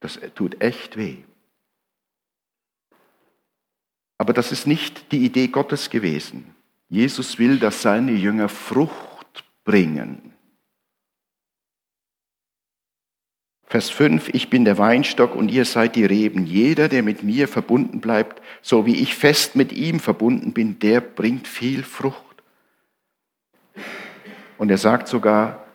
das 0.00 0.20
tut 0.34 0.60
echt 0.60 0.98
weh. 0.98 1.16
Aber 4.18 4.34
das 4.34 4.52
ist 4.52 4.66
nicht 4.66 5.10
die 5.10 5.24
Idee 5.24 5.48
Gottes 5.48 5.88
gewesen. 5.88 6.54
Jesus 6.90 7.38
will, 7.38 7.58
dass 7.58 7.80
seine 7.80 8.12
Jünger 8.12 8.50
Frucht 8.50 9.44
bringen. 9.64 10.34
Vers 13.68 13.90
5, 13.90 14.28
ich 14.28 14.48
bin 14.48 14.64
der 14.64 14.78
Weinstock 14.78 15.34
und 15.34 15.50
ihr 15.50 15.64
seid 15.64 15.96
die 15.96 16.04
Reben. 16.04 16.46
Jeder, 16.46 16.88
der 16.88 17.02
mit 17.02 17.24
mir 17.24 17.48
verbunden 17.48 18.00
bleibt, 18.00 18.40
so 18.62 18.86
wie 18.86 18.96
ich 18.96 19.16
fest 19.16 19.56
mit 19.56 19.72
ihm 19.72 19.98
verbunden 19.98 20.52
bin, 20.52 20.78
der 20.78 21.00
bringt 21.00 21.48
viel 21.48 21.82
Frucht. 21.82 22.22
Und 24.56 24.70
er 24.70 24.78
sagt 24.78 25.08
sogar, 25.08 25.66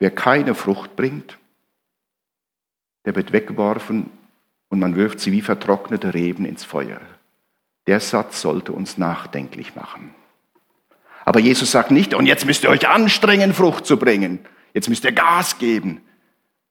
wer 0.00 0.10
keine 0.10 0.56
Frucht 0.56 0.96
bringt, 0.96 1.38
der 3.04 3.14
wird 3.14 3.32
weggeworfen 3.32 4.10
und 4.68 4.80
man 4.80 4.96
wirft 4.96 5.20
sie 5.20 5.30
wie 5.30 5.40
vertrocknete 5.40 6.14
Reben 6.14 6.44
ins 6.44 6.64
Feuer. 6.64 7.00
Der 7.86 8.00
Satz 8.00 8.42
sollte 8.42 8.72
uns 8.72 8.98
nachdenklich 8.98 9.76
machen. 9.76 10.12
Aber 11.24 11.38
Jesus 11.38 11.70
sagt 11.70 11.90
nicht, 11.90 12.14
und 12.14 12.26
jetzt 12.26 12.46
müsst 12.46 12.64
ihr 12.64 12.70
euch 12.70 12.88
anstrengen, 12.88 13.54
Frucht 13.54 13.86
zu 13.86 13.96
bringen. 13.96 14.40
Jetzt 14.74 14.88
müsst 14.88 15.04
ihr 15.04 15.12
Gas 15.12 15.58
geben. 15.58 16.00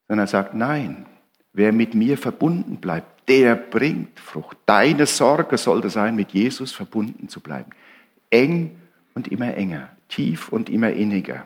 Sondern 0.08 0.26
er 0.26 0.30
sagt, 0.30 0.54
nein, 0.54 1.06
wer 1.54 1.74
mit 1.74 1.94
mir 1.94 2.18
verbunden 2.18 2.78
bleibt, 2.78 3.28
der 3.28 3.56
bringt 3.56 4.20
Frucht. 4.20 4.58
Deine 4.66 5.06
Sorge 5.06 5.58
sollte 5.58 5.90
sein, 5.90 6.16
mit 6.16 6.32
Jesus 6.32 6.72
verbunden 6.72 7.28
zu 7.28 7.42
bleiben. 7.42 7.72
Eng 8.30 8.78
und 9.16 9.28
immer 9.28 9.54
enger, 9.56 9.90
tief 10.08 10.50
und 10.50 10.70
immer 10.70 10.92
inniger. 10.92 11.46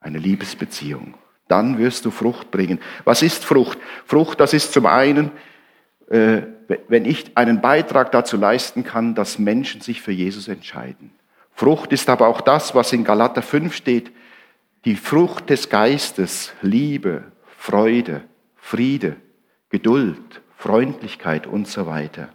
Eine 0.00 0.18
Liebesbeziehung. 0.18 1.14
Dann 1.48 1.78
wirst 1.78 2.04
du 2.04 2.10
Frucht 2.10 2.50
bringen. 2.50 2.80
Was 3.04 3.22
ist 3.22 3.44
Frucht? 3.44 3.78
Frucht, 4.04 4.40
das 4.40 4.52
ist 4.52 4.72
zum 4.72 4.86
einen, 4.86 5.30
äh, 6.10 6.42
wenn 6.88 7.04
ich 7.04 7.36
einen 7.36 7.60
Beitrag 7.60 8.10
dazu 8.12 8.36
leisten 8.36 8.84
kann, 8.84 9.14
dass 9.14 9.38
Menschen 9.38 9.80
sich 9.80 10.02
für 10.02 10.12
Jesus 10.12 10.48
entscheiden. 10.48 11.12
Frucht 11.52 11.92
ist 11.92 12.10
aber 12.10 12.26
auch 12.26 12.40
das, 12.40 12.74
was 12.74 12.92
in 12.92 13.04
Galater 13.04 13.42
5 13.42 13.74
steht, 13.74 14.12
die 14.84 14.96
Frucht 14.96 15.48
des 15.48 15.70
Geistes, 15.70 16.52
Liebe, 16.60 17.24
Freude, 17.66 18.22
Friede, 18.54 19.16
Geduld, 19.70 20.40
Freundlichkeit 20.56 21.48
und 21.48 21.66
so 21.66 21.88
weiter. 21.88 22.28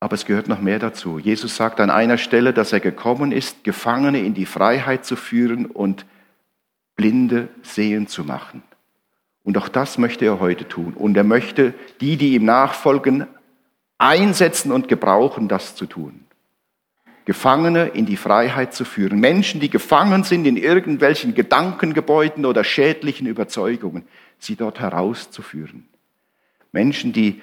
Aber 0.00 0.12
es 0.16 0.26
gehört 0.26 0.48
noch 0.48 0.60
mehr 0.60 0.78
dazu. 0.78 1.18
Jesus 1.18 1.56
sagt 1.56 1.80
an 1.80 1.88
einer 1.88 2.18
Stelle, 2.18 2.52
dass 2.52 2.74
er 2.74 2.80
gekommen 2.80 3.32
ist, 3.32 3.64
Gefangene 3.64 4.20
in 4.20 4.34
die 4.34 4.44
Freiheit 4.44 5.06
zu 5.06 5.16
führen 5.16 5.64
und 5.64 6.04
Blinde 6.94 7.48
sehen 7.62 8.06
zu 8.06 8.22
machen. 8.22 8.62
Und 9.44 9.56
auch 9.56 9.70
das 9.70 9.96
möchte 9.96 10.26
er 10.26 10.40
heute 10.40 10.68
tun. 10.68 10.92
Und 10.92 11.16
er 11.16 11.24
möchte 11.24 11.72
die, 12.02 12.18
die 12.18 12.34
ihm 12.34 12.44
nachfolgen, 12.44 13.26
einsetzen 13.96 14.72
und 14.72 14.88
gebrauchen, 14.88 15.48
das 15.48 15.74
zu 15.74 15.86
tun. 15.86 16.23
Gefangene 17.24 17.88
in 17.88 18.06
die 18.06 18.16
Freiheit 18.16 18.74
zu 18.74 18.84
führen. 18.84 19.18
Menschen, 19.18 19.60
die 19.60 19.70
gefangen 19.70 20.24
sind 20.24 20.46
in 20.46 20.56
irgendwelchen 20.56 21.34
Gedankengebäuden 21.34 22.44
oder 22.44 22.64
schädlichen 22.64 23.26
Überzeugungen, 23.26 24.04
sie 24.38 24.56
dort 24.56 24.80
herauszuführen. 24.80 25.88
Menschen, 26.72 27.12
die 27.12 27.40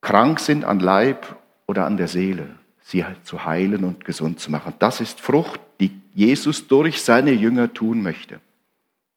krank 0.00 0.40
sind 0.40 0.64
an 0.64 0.80
Leib 0.80 1.36
oder 1.66 1.86
an 1.86 1.96
der 1.96 2.08
Seele, 2.08 2.48
sie 2.82 3.04
zu 3.24 3.44
heilen 3.44 3.84
und 3.84 4.04
gesund 4.04 4.40
zu 4.40 4.50
machen. 4.50 4.74
Das 4.78 5.00
ist 5.00 5.20
Frucht, 5.20 5.60
die 5.80 5.90
Jesus 6.14 6.68
durch 6.68 7.02
seine 7.02 7.32
Jünger 7.32 7.72
tun 7.72 8.02
möchte. 8.02 8.40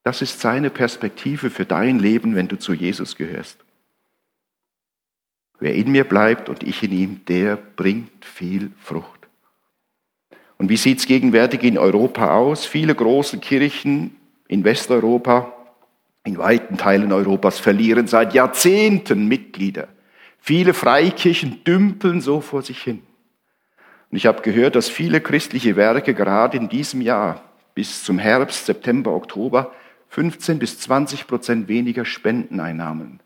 Das 0.03 0.21
ist 0.21 0.39
seine 0.39 0.69
Perspektive 0.69 1.49
für 1.49 1.65
dein 1.65 1.99
Leben, 1.99 2.35
wenn 2.35 2.47
du 2.47 2.57
zu 2.57 2.73
Jesus 2.73 3.15
gehörst. 3.15 3.57
Wer 5.59 5.75
in 5.75 5.91
mir 5.91 6.03
bleibt 6.03 6.49
und 6.49 6.63
ich 6.63 6.83
in 6.83 6.91
ihm, 6.91 7.25
der 7.25 7.57
bringt 7.57 8.23
viel 8.23 8.71
Frucht. 8.79 9.16
Und 10.57 10.69
wie 10.69 10.77
sieht 10.77 10.99
es 10.99 11.05
gegenwärtig 11.05 11.63
in 11.63 11.77
Europa 11.77 12.35
aus? 12.35 12.65
Viele 12.65 12.95
große 12.95 13.37
Kirchen 13.39 14.15
in 14.47 14.63
Westeuropa, 14.63 15.53
in 16.23 16.37
weiten 16.37 16.77
Teilen 16.77 17.11
Europas 17.13 17.59
verlieren 17.59 18.07
seit 18.07 18.33
Jahrzehnten 18.33 19.27
Mitglieder. 19.27 19.87
Viele 20.39 20.73
Freikirchen 20.73 21.63
dümpeln 21.63 22.21
so 22.21 22.41
vor 22.41 22.61
sich 22.61 22.81
hin. 22.81 23.01
Und 24.09 24.17
ich 24.17 24.25
habe 24.25 24.41
gehört, 24.41 24.75
dass 24.75 24.89
viele 24.89 25.21
christliche 25.21 25.75
Werke 25.75 26.13
gerade 26.13 26.57
in 26.57 26.69
diesem 26.69 27.01
Jahr 27.01 27.43
bis 27.75 28.03
zum 28.03 28.17
Herbst, 28.17 28.65
September, 28.65 29.13
Oktober 29.13 29.71
15 30.09 30.59
bis 30.59 30.79
20 30.79 31.27
Prozent 31.27 31.67
weniger 31.67 32.05
Spendeneinnahmen 32.05 33.19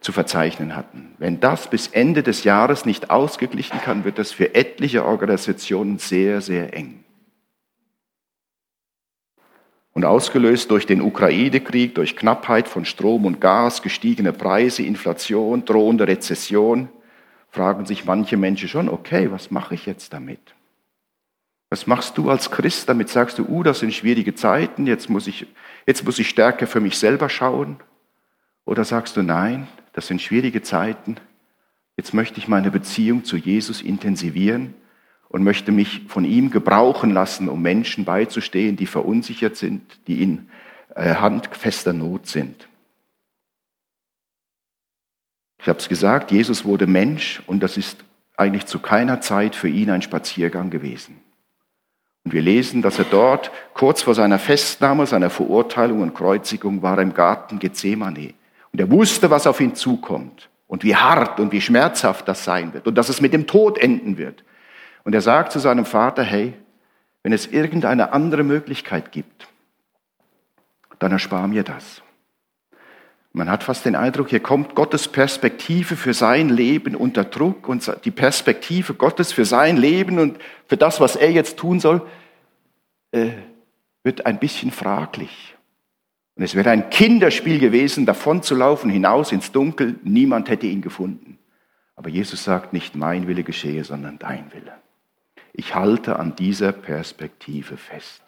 zu 0.00 0.12
verzeichnen 0.12 0.76
hatten. 0.76 1.14
Wenn 1.18 1.40
das 1.40 1.68
bis 1.68 1.88
Ende 1.88 2.22
des 2.22 2.44
Jahres 2.44 2.84
nicht 2.84 3.10
ausgeglichen 3.10 3.80
kann, 3.80 4.04
wird 4.04 4.18
das 4.18 4.32
für 4.32 4.54
etliche 4.54 5.04
Organisationen 5.04 5.98
sehr, 5.98 6.40
sehr 6.40 6.74
eng. 6.74 7.04
Und 9.92 10.04
ausgelöst 10.04 10.70
durch 10.70 10.86
den 10.86 11.02
Ukraine-Krieg, 11.02 11.96
durch 11.96 12.16
Knappheit 12.16 12.68
von 12.68 12.84
Strom 12.84 13.24
und 13.24 13.40
Gas, 13.40 13.82
gestiegene 13.82 14.32
Preise, 14.32 14.84
Inflation, 14.84 15.64
drohende 15.64 16.06
Rezession, 16.06 16.88
fragen 17.50 17.84
sich 17.84 18.04
manche 18.04 18.36
Menschen 18.36 18.68
schon, 18.68 18.88
okay, 18.88 19.32
was 19.32 19.50
mache 19.50 19.74
ich 19.74 19.86
jetzt 19.86 20.12
damit? 20.12 20.54
Was 21.70 21.86
machst 21.86 22.16
du 22.16 22.30
als 22.30 22.50
Christ 22.50 22.88
damit? 22.88 23.08
Sagst 23.08 23.38
du, 23.38 23.46
uh, 23.46 23.62
das 23.62 23.80
sind 23.80 23.92
schwierige 23.92 24.34
Zeiten, 24.34 24.86
jetzt 24.86 25.10
muss 25.10 25.26
ich, 25.26 25.46
jetzt 25.86 26.04
muss 26.04 26.18
ich 26.18 26.28
stärker 26.28 26.66
für 26.66 26.80
mich 26.80 26.96
selber 26.96 27.28
schauen? 27.28 27.78
Oder 28.64 28.84
sagst 28.84 29.16
du, 29.16 29.22
nein, 29.22 29.66
das 29.98 30.06
sind 30.06 30.22
schwierige 30.22 30.62
Zeiten, 30.62 31.16
jetzt 31.96 32.14
möchte 32.14 32.38
ich 32.38 32.46
meine 32.46 32.70
Beziehung 32.70 33.24
zu 33.24 33.36
Jesus 33.36 33.82
intensivieren 33.82 34.74
und 35.28 35.42
möchte 35.42 35.72
mich 35.72 36.02
von 36.06 36.24
ihm 36.24 36.52
gebrauchen 36.52 37.10
lassen, 37.10 37.48
um 37.48 37.60
Menschen 37.62 38.04
beizustehen, 38.04 38.76
die 38.76 38.86
verunsichert 38.86 39.56
sind, 39.56 39.82
die 40.06 40.22
in 40.22 40.50
äh, 40.94 41.16
handfester 41.16 41.92
Not 41.92 42.28
sind. 42.28 42.68
Ich 45.60 45.68
habe 45.68 45.80
es 45.80 45.88
gesagt, 45.88 46.30
Jesus 46.30 46.64
wurde 46.64 46.86
Mensch 46.86 47.42
und 47.48 47.60
das 47.60 47.76
ist 47.76 48.04
eigentlich 48.36 48.66
zu 48.66 48.78
keiner 48.78 49.20
Zeit 49.20 49.56
für 49.56 49.68
ihn 49.68 49.90
ein 49.90 50.02
Spaziergang 50.02 50.70
gewesen. 50.70 51.20
Und 52.22 52.32
wir 52.34 52.42
lesen, 52.42 52.82
dass 52.82 53.00
er 53.00 53.06
dort 53.06 53.50
kurz 53.74 54.02
vor 54.02 54.14
seiner 54.14 54.38
Festnahme, 54.38 55.08
seiner 55.08 55.30
Verurteilung 55.30 56.02
und 56.02 56.14
Kreuzigung 56.14 56.82
war 56.82 57.00
im 57.00 57.14
Garten 57.14 57.58
Gethsemane. 57.58 58.34
Und 58.78 58.84
er 58.84 58.90
wusste, 58.92 59.28
was 59.28 59.48
auf 59.48 59.60
ihn 59.60 59.74
zukommt 59.74 60.50
und 60.68 60.84
wie 60.84 60.94
hart 60.94 61.40
und 61.40 61.50
wie 61.50 61.60
schmerzhaft 61.60 62.28
das 62.28 62.44
sein 62.44 62.72
wird 62.74 62.86
und 62.86 62.94
dass 62.94 63.08
es 63.08 63.20
mit 63.20 63.32
dem 63.32 63.48
Tod 63.48 63.76
enden 63.76 64.18
wird. 64.18 64.44
Und 65.02 65.16
er 65.16 65.20
sagt 65.20 65.50
zu 65.50 65.58
seinem 65.58 65.84
Vater, 65.84 66.22
hey, 66.22 66.54
wenn 67.24 67.32
es 67.32 67.48
irgendeine 67.48 68.12
andere 68.12 68.44
Möglichkeit 68.44 69.10
gibt, 69.10 69.48
dann 71.00 71.10
erspar 71.10 71.48
mir 71.48 71.64
das. 71.64 72.02
Man 73.32 73.50
hat 73.50 73.64
fast 73.64 73.84
den 73.84 73.96
Eindruck, 73.96 74.28
hier 74.28 74.38
kommt 74.38 74.76
Gottes 74.76 75.08
Perspektive 75.08 75.96
für 75.96 76.14
sein 76.14 76.48
Leben 76.48 76.94
unter 76.94 77.24
Druck 77.24 77.68
und 77.68 77.92
die 78.04 78.12
Perspektive 78.12 78.94
Gottes 78.94 79.32
für 79.32 79.44
sein 79.44 79.76
Leben 79.76 80.20
und 80.20 80.38
für 80.68 80.76
das, 80.76 81.00
was 81.00 81.16
er 81.16 81.32
jetzt 81.32 81.56
tun 81.56 81.80
soll, 81.80 82.06
äh, 83.10 83.30
wird 84.04 84.24
ein 84.24 84.38
bisschen 84.38 84.70
fraglich. 84.70 85.57
Und 86.38 86.44
es 86.44 86.54
wäre 86.54 86.70
ein 86.70 86.88
Kinderspiel 86.88 87.58
gewesen, 87.58 88.06
davon 88.06 88.42
zu 88.42 88.54
laufen, 88.54 88.88
hinaus 88.88 89.32
ins 89.32 89.52
Dunkel, 89.52 89.96
niemand 90.02 90.48
hätte 90.48 90.66
ihn 90.66 90.80
gefunden. 90.80 91.38
Aber 91.96 92.08
Jesus 92.08 92.44
sagt, 92.44 92.72
nicht 92.72 92.96
mein 92.96 93.26
Wille 93.26 93.42
geschehe, 93.44 93.84
sondern 93.84 94.18
dein 94.18 94.50
Wille. 94.54 94.72
Ich 95.52 95.74
halte 95.74 96.18
an 96.18 96.34
dieser 96.36 96.72
Perspektive 96.72 97.76
fest, 97.76 98.22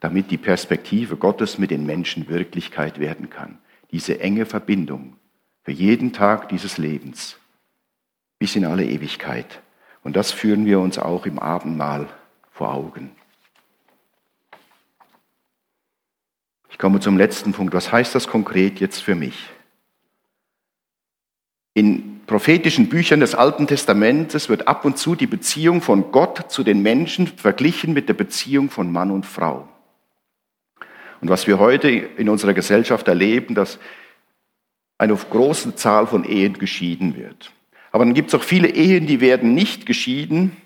damit 0.00 0.32
die 0.32 0.38
Perspektive 0.38 1.16
Gottes 1.16 1.58
mit 1.58 1.70
den 1.70 1.86
Menschen 1.86 2.28
Wirklichkeit 2.28 2.98
werden 2.98 3.30
kann 3.30 3.58
diese 3.90 4.20
enge 4.20 4.46
Verbindung 4.46 5.16
für 5.62 5.72
jeden 5.72 6.12
Tag 6.12 6.48
dieses 6.48 6.78
Lebens 6.78 7.38
bis 8.38 8.54
in 8.56 8.64
alle 8.64 8.84
Ewigkeit. 8.84 9.60
Und 10.02 10.16
das 10.16 10.30
führen 10.30 10.66
wir 10.66 10.80
uns 10.80 10.98
auch 10.98 11.26
im 11.26 11.38
Abendmahl 11.38 12.08
vor 12.50 12.72
Augen. 12.72 13.10
Ich 16.70 16.78
komme 16.78 17.00
zum 17.00 17.16
letzten 17.16 17.52
Punkt. 17.52 17.74
Was 17.74 17.90
heißt 17.90 18.14
das 18.14 18.28
konkret 18.28 18.80
jetzt 18.80 19.02
für 19.02 19.14
mich? 19.14 19.50
In 21.74 22.20
prophetischen 22.26 22.88
Büchern 22.88 23.20
des 23.20 23.34
Alten 23.34 23.66
Testamentes 23.66 24.48
wird 24.48 24.68
ab 24.68 24.84
und 24.84 24.98
zu 24.98 25.14
die 25.14 25.26
Beziehung 25.26 25.80
von 25.80 26.12
Gott 26.12 26.50
zu 26.50 26.62
den 26.62 26.82
Menschen 26.82 27.26
verglichen 27.26 27.94
mit 27.94 28.08
der 28.08 28.14
Beziehung 28.14 28.68
von 28.68 28.92
Mann 28.92 29.10
und 29.10 29.24
Frau. 29.24 29.68
Und 31.20 31.30
was 31.30 31.46
wir 31.46 31.58
heute 31.58 31.88
in 31.88 32.28
unserer 32.28 32.54
Gesellschaft 32.54 33.08
erleben, 33.08 33.54
dass 33.54 33.78
eine 34.98 35.14
große 35.14 35.74
Zahl 35.76 36.06
von 36.06 36.24
Ehen 36.24 36.54
geschieden 36.54 37.16
wird. 37.16 37.52
Aber 37.92 38.04
dann 38.04 38.14
gibt 38.14 38.28
es 38.28 38.34
auch 38.34 38.42
viele 38.42 38.68
Ehen, 38.68 39.06
die 39.06 39.20
werden 39.20 39.54
nicht 39.54 39.86
geschieden. 39.86 40.56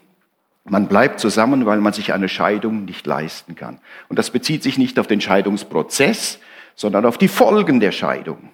Man 0.65 0.87
bleibt 0.87 1.19
zusammen, 1.19 1.67
weil 1.67 1.81
man 1.81 1.93
sich 1.93 2.13
eine 2.13 2.29
Scheidung 2.29 2.85
nicht 2.85 3.07
leisten 3.07 3.57
kann. 3.57 3.79
Und 4.09 4.19
das 4.19 4.31
bezieht 4.31 4.63
sich 4.63 4.79
nicht 4.79 4.99
auf 4.99 5.07
den 5.07 5.21
Scheidungsprozess, 5.21 6.39
sondern 6.75 7.05
auf 7.05 7.19
die 7.19 7.29
Folgen 7.29 7.81
der 7.81 7.93
Scheidung. 7.93 8.51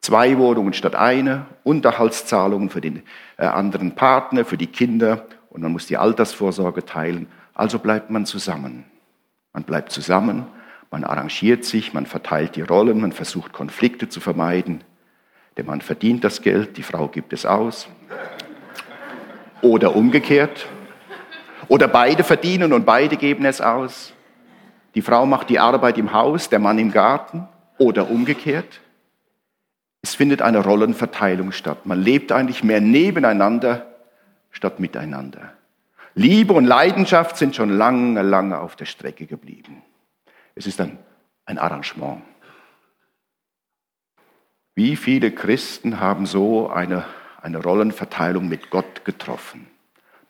Zwei 0.00 0.38
Wohnungen 0.38 0.72
statt 0.72 0.94
eine, 0.94 1.46
Unterhaltszahlungen 1.62 2.70
für 2.70 2.80
den 2.80 3.02
äh, 3.36 3.46
anderen 3.46 3.94
Partner, 3.94 4.44
für 4.44 4.56
die 4.56 4.66
Kinder 4.66 5.26
und 5.50 5.62
man 5.62 5.72
muss 5.72 5.86
die 5.86 5.96
Altersvorsorge 5.96 6.84
teilen. 6.84 7.26
Also 7.54 7.78
bleibt 7.78 8.10
man 8.10 8.26
zusammen. 8.26 8.84
Man 9.52 9.62
bleibt 9.64 9.92
zusammen 9.92 10.46
man 10.94 11.02
arrangiert 11.02 11.64
sich, 11.64 11.92
man 11.92 12.06
verteilt 12.06 12.54
die 12.54 12.62
Rollen, 12.62 13.00
man 13.00 13.10
versucht 13.10 13.52
Konflikte 13.52 14.08
zu 14.08 14.20
vermeiden. 14.20 14.84
Der 15.56 15.64
Mann 15.64 15.80
verdient 15.80 16.22
das 16.22 16.40
Geld, 16.40 16.76
die 16.76 16.84
Frau 16.84 17.08
gibt 17.08 17.32
es 17.32 17.44
aus. 17.44 17.88
Oder 19.60 19.96
umgekehrt. 19.96 20.68
Oder 21.68 21.88
beide 21.88 22.24
verdienen 22.24 22.72
und 22.72 22.84
beide 22.84 23.16
geben 23.16 23.44
es 23.44 23.60
aus. 23.60 24.12
Die 24.94 25.02
Frau 25.02 25.26
macht 25.26 25.50
die 25.50 25.58
Arbeit 25.58 25.98
im 25.98 26.12
Haus, 26.12 26.48
der 26.48 26.58
Mann 26.58 26.78
im 26.78 26.92
Garten. 26.92 27.48
Oder 27.78 28.10
umgekehrt. 28.10 28.80
Es 30.02 30.14
findet 30.14 30.42
eine 30.42 30.62
Rollenverteilung 30.62 31.50
statt. 31.50 31.86
Man 31.86 32.00
lebt 32.00 32.30
eigentlich 32.30 32.62
mehr 32.62 32.80
nebeneinander 32.80 33.86
statt 34.50 34.78
miteinander. 34.78 35.54
Liebe 36.14 36.52
und 36.52 36.64
Leidenschaft 36.64 37.36
sind 37.36 37.56
schon 37.56 37.70
lange, 37.70 38.22
lange 38.22 38.60
auf 38.60 38.76
der 38.76 38.84
Strecke 38.84 39.26
geblieben. 39.26 39.82
Es 40.54 40.66
ist 40.66 40.80
ein, 40.80 40.98
ein 41.44 41.58
Arrangement. 41.58 42.22
Wie 44.76 44.96
viele 44.96 45.32
Christen 45.32 46.00
haben 46.00 46.26
so 46.26 46.68
eine, 46.68 47.04
eine 47.40 47.62
Rollenverteilung 47.62 48.48
mit 48.48 48.70
Gott 48.70 49.04
getroffen? 49.04 49.66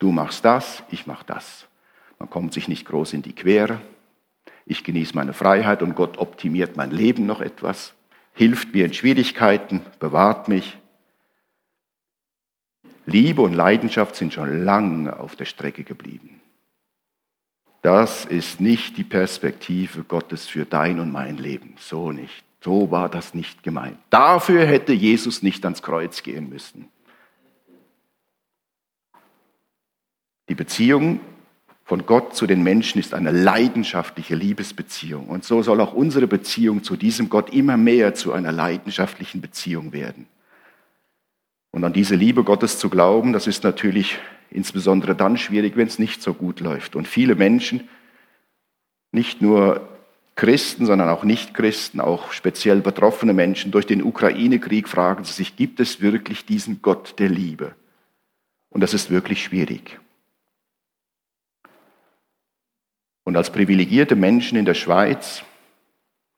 Du 0.05 0.13
machst 0.13 0.45
das, 0.45 0.83
ich 0.91 1.07
mach 1.07 1.23
das. 1.23 1.67
Man 2.19 2.29
kommt 2.29 2.53
sich 2.53 2.69
nicht 2.69 2.85
groß 2.85 3.15
in 3.15 3.23
die 3.23 3.33
Quere. 3.33 3.81
Ich 4.67 4.85
genieße 4.85 5.15
meine 5.15 5.33
Freiheit 5.33 5.81
und 5.81 5.95
Gott 5.95 6.19
optimiert 6.19 6.77
mein 6.77 6.91
Leben 6.91 7.25
noch 7.25 7.41
etwas, 7.41 7.95
hilft 8.35 8.75
mir 8.75 8.85
in 8.85 8.93
Schwierigkeiten, 8.93 9.81
bewahrt 10.01 10.49
mich. 10.49 10.77
Liebe 13.07 13.41
und 13.41 13.55
Leidenschaft 13.55 14.15
sind 14.17 14.35
schon 14.35 14.67
lange 14.67 15.19
auf 15.19 15.37
der 15.37 15.47
Strecke 15.47 15.85
geblieben. 15.85 16.43
Das 17.81 18.27
ist 18.27 18.61
nicht 18.61 18.99
die 18.99 19.05
Perspektive 19.05 20.05
Gottes 20.05 20.47
für 20.47 20.67
dein 20.67 21.01
und 21.01 21.13
mein 21.13 21.39
Leben. 21.39 21.77
So 21.79 22.13
nicht. 22.13 22.45
So 22.61 22.91
war 22.91 23.09
das 23.09 23.33
nicht 23.33 23.63
gemeint. 23.63 23.97
Dafür 24.11 24.67
hätte 24.67 24.93
Jesus 24.93 25.43
nicht 25.43 25.65
ans 25.65 25.81
Kreuz 25.81 26.23
gehen 26.23 26.51
müssen. 26.51 26.91
Die 30.49 30.55
Beziehung 30.55 31.21
von 31.85 32.07
Gott 32.07 32.35
zu 32.35 32.47
den 32.47 32.63
Menschen 32.63 32.99
ist 32.99 33.15
eine 33.15 33.31
leidenschaftliche 33.31 34.35
Liebesbeziehung. 34.35 35.29
Und 35.29 35.45
so 35.45 35.63
soll 35.63 35.81
auch 35.81 35.93
unsere 35.93 36.27
Beziehung 36.27 36.83
zu 36.83 36.97
diesem 36.97 37.29
Gott 37.29 37.53
immer 37.53 37.77
mehr 37.77 38.15
zu 38.15 38.33
einer 38.33 38.53
leidenschaftlichen 38.53 39.41
Beziehung 39.41 39.93
werden. 39.93 40.27
Und 41.71 41.85
an 41.85 41.93
diese 41.93 42.15
Liebe 42.15 42.45
Gottes 42.45 42.79
zu 42.79 42.89
glauben, 42.89 43.33
das 43.33 43.47
ist 43.47 43.65
natürlich 43.65 44.19
insbesondere 44.51 45.15
dann 45.15 45.37
schwierig, 45.37 45.77
wenn 45.77 45.89
es 45.89 45.99
nicht 45.99 46.23
so 46.23 46.33
gut 46.33 46.61
läuft. 46.61 46.97
Und 46.97 47.09
viele 47.09 47.35
Menschen, 47.35 47.89
nicht 49.13 49.43
nur 49.43 49.89
Christen, 50.37 50.87
sondern 50.87 51.09
auch 51.09 51.25
Nichtchristen, 51.25 52.01
auch 52.01 52.33
speziell 52.33 52.81
betroffene 52.81 53.33
Menschen 53.33 53.73
durch 53.73 53.87
den 53.87 54.03
Ukraine-Krieg 54.03 54.89
fragen 54.89 55.25
sie 55.25 55.33
sich, 55.33 55.57
gibt 55.57 55.81
es 55.81 56.01
wirklich 56.01 56.47
diesen 56.47 56.81
Gott 56.81 57.19
der 57.19 57.29
Liebe? 57.29 57.75
Und 58.71 58.81
das 58.81 58.95
ist 58.95 59.11
wirklich 59.11 59.43
schwierig. 59.45 60.01
Und 63.25 63.37
als 63.37 63.51
privilegierte 63.51 64.17
Menschen 64.17 64.59
in 64.59 64.65
der 64.65 64.75
Schweiz, 64.75 65.43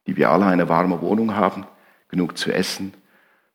die 0.07 0.15
wir 0.15 0.31
alle 0.31 0.45
eine 0.45 0.69
warme 0.69 1.01
Wohnung 1.01 1.35
haben, 1.35 1.65
genug 2.07 2.37
zu 2.37 2.51
essen, 2.51 2.93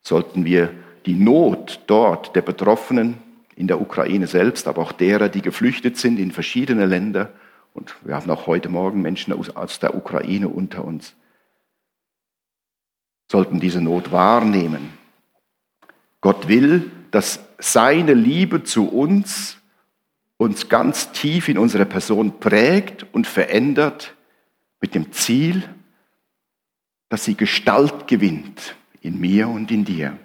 sollten 0.01 0.45
wir 0.45 0.71
die 1.05 1.15
Not 1.15 1.81
dort 1.87 2.35
der 2.35 2.43
Betroffenen 2.43 3.17
in 3.55 3.67
der 3.67 3.81
Ukraine 3.81 4.27
selbst, 4.27 4.67
aber 4.67 4.81
auch 4.81 4.91
derer, 4.91 5.29
die 5.29 5.41
geflüchtet 5.41 5.97
sind 5.97 6.19
in 6.19 6.31
verschiedene 6.31 6.85
Länder, 6.85 7.33
und 7.73 7.95
wir 8.03 8.15
haben 8.15 8.29
auch 8.29 8.45
heute 8.45 8.69
Morgen 8.69 9.01
Menschen 9.01 9.33
aus 9.33 9.79
der 9.79 9.95
Ukraine 9.95 10.47
unter 10.47 10.85
uns, 10.85 11.15
sollten 13.31 13.59
diese 13.59 13.81
Not 13.81 14.11
wahrnehmen. 14.11 14.93
Gott 16.21 16.47
will, 16.47 16.91
dass 17.09 17.39
seine 17.57 18.13
Liebe 18.13 18.63
zu 18.63 18.87
uns 18.87 19.57
uns 20.43 20.69
ganz 20.69 21.11
tief 21.11 21.49
in 21.49 21.57
unserer 21.57 21.85
Person 21.85 22.39
prägt 22.39 23.05
und 23.13 23.27
verändert 23.27 24.15
mit 24.81 24.95
dem 24.95 25.11
Ziel, 25.11 25.63
dass 27.09 27.25
sie 27.25 27.35
Gestalt 27.35 28.07
gewinnt 28.07 28.75
in 29.01 29.19
mir 29.19 29.47
und 29.47 29.71
in 29.71 29.85
dir. 29.85 30.17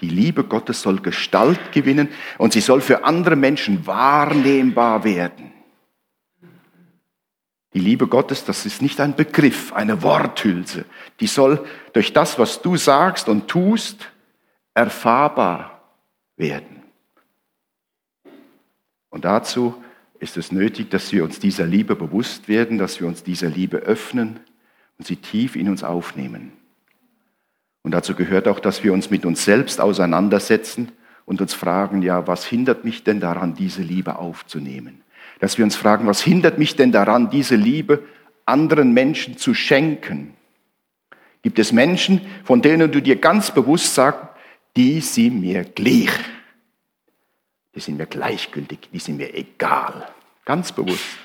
Die 0.00 0.08
Liebe 0.08 0.44
Gottes 0.44 0.82
soll 0.82 1.00
Gestalt 1.00 1.72
gewinnen 1.72 2.08
und 2.38 2.52
sie 2.52 2.60
soll 2.60 2.80
für 2.80 3.04
andere 3.04 3.36
Menschen 3.36 3.86
wahrnehmbar 3.86 5.04
werden. 5.04 5.52
Die 7.72 7.78
Liebe 7.78 8.08
Gottes, 8.08 8.44
das 8.44 8.66
ist 8.66 8.82
nicht 8.82 9.00
ein 9.00 9.14
Begriff, 9.14 9.72
eine 9.72 10.02
Worthülse. 10.02 10.86
Die 11.20 11.28
soll 11.28 11.64
durch 11.92 12.12
das, 12.12 12.38
was 12.38 12.62
du 12.62 12.76
sagst 12.76 13.28
und 13.28 13.46
tust, 13.46 14.10
erfahrbar 14.74 15.82
werden. 16.36 16.79
Und 19.10 19.24
dazu 19.24 19.74
ist 20.18 20.36
es 20.36 20.52
nötig, 20.52 20.90
dass 20.90 21.12
wir 21.12 21.24
uns 21.24 21.40
dieser 21.40 21.66
Liebe 21.66 21.96
bewusst 21.96 22.48
werden, 22.48 22.78
dass 22.78 23.00
wir 23.00 23.06
uns 23.06 23.22
dieser 23.22 23.48
Liebe 23.48 23.78
öffnen 23.78 24.40
und 24.98 25.06
sie 25.06 25.16
tief 25.16 25.56
in 25.56 25.68
uns 25.68 25.82
aufnehmen. 25.82 26.52
Und 27.82 27.92
dazu 27.92 28.14
gehört 28.14 28.46
auch, 28.46 28.60
dass 28.60 28.84
wir 28.84 28.92
uns 28.92 29.10
mit 29.10 29.24
uns 29.24 29.44
selbst 29.44 29.80
auseinandersetzen 29.80 30.92
und 31.24 31.40
uns 31.40 31.54
fragen, 31.54 32.02
ja, 32.02 32.26
was 32.26 32.44
hindert 32.44 32.84
mich 32.84 33.04
denn 33.04 33.20
daran, 33.20 33.54
diese 33.54 33.82
Liebe 33.82 34.18
aufzunehmen? 34.18 35.02
Dass 35.38 35.56
wir 35.56 35.64
uns 35.64 35.76
fragen, 35.76 36.06
was 36.06 36.22
hindert 36.22 36.58
mich 36.58 36.76
denn 36.76 36.92
daran, 36.92 37.30
diese 37.30 37.56
Liebe 37.56 38.02
anderen 38.44 38.92
Menschen 38.92 39.38
zu 39.38 39.54
schenken? 39.54 40.34
Gibt 41.42 41.58
es 41.58 41.72
Menschen, 41.72 42.20
von 42.44 42.60
denen 42.60 42.92
du 42.92 43.00
dir 43.00 43.16
ganz 43.16 43.50
bewusst 43.50 43.94
sagst, 43.94 44.28
die 44.76 45.00
sind 45.00 45.40
mir 45.40 45.64
gleich, 45.64 46.10
die 47.74 47.80
sind 47.80 47.96
mir 47.96 48.06
gleichgültig, 48.06 48.88
die 48.92 48.98
sind 48.98 49.16
mir 49.16 49.34
egal, 49.34 50.12
ganz 50.44 50.72
bewusst. 50.72 51.18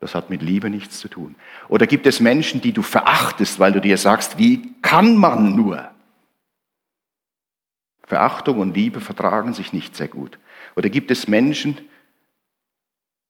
Das 0.00 0.14
hat 0.14 0.28
mit 0.28 0.42
Liebe 0.42 0.70
nichts 0.70 0.98
zu 1.00 1.08
tun. 1.08 1.34
Oder 1.68 1.86
gibt 1.86 2.06
es 2.06 2.20
Menschen, 2.20 2.60
die 2.60 2.72
du 2.72 2.82
verachtest, 2.82 3.58
weil 3.58 3.72
du 3.72 3.80
dir 3.80 3.96
sagst, 3.96 4.38
wie 4.38 4.74
kann 4.82 5.16
man 5.16 5.56
nur? 5.56 5.90
Verachtung 8.02 8.58
und 8.58 8.74
Liebe 8.74 9.00
vertragen 9.00 9.54
sich 9.54 9.72
nicht 9.72 9.96
sehr 9.96 10.08
gut. 10.08 10.38
Oder 10.76 10.90
gibt 10.90 11.10
es 11.10 11.26
Menschen, 11.26 11.78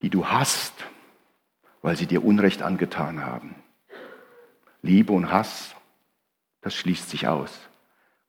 die 0.02 0.10
du 0.10 0.26
hasst, 0.26 0.74
weil 1.80 1.96
sie 1.96 2.06
dir 2.06 2.24
Unrecht 2.24 2.60
angetan 2.60 3.24
haben? 3.24 3.54
Liebe 4.82 5.12
und 5.12 5.30
Hass, 5.30 5.74
das 6.60 6.74
schließt 6.74 7.08
sich 7.08 7.28
aus. 7.28 7.58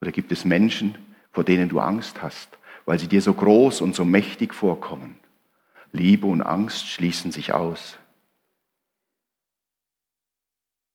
Oder 0.01 0.11
gibt 0.11 0.31
es 0.31 0.45
Menschen, 0.45 0.95
vor 1.31 1.43
denen 1.43 1.67
du 1.67 1.79
Angst 1.79 2.21
hast, 2.21 2.57
weil 2.85 2.99
sie 2.99 3.07
dir 3.07 3.21
so 3.21 3.33
groß 3.33 3.81
und 3.81 3.95
so 3.95 4.05
mächtig 4.05 4.53
vorkommen? 4.53 5.19
Liebe 5.91 6.27
und 6.27 6.41
Angst 6.41 6.87
schließen 6.87 7.31
sich 7.31 7.53
aus. 7.53 7.97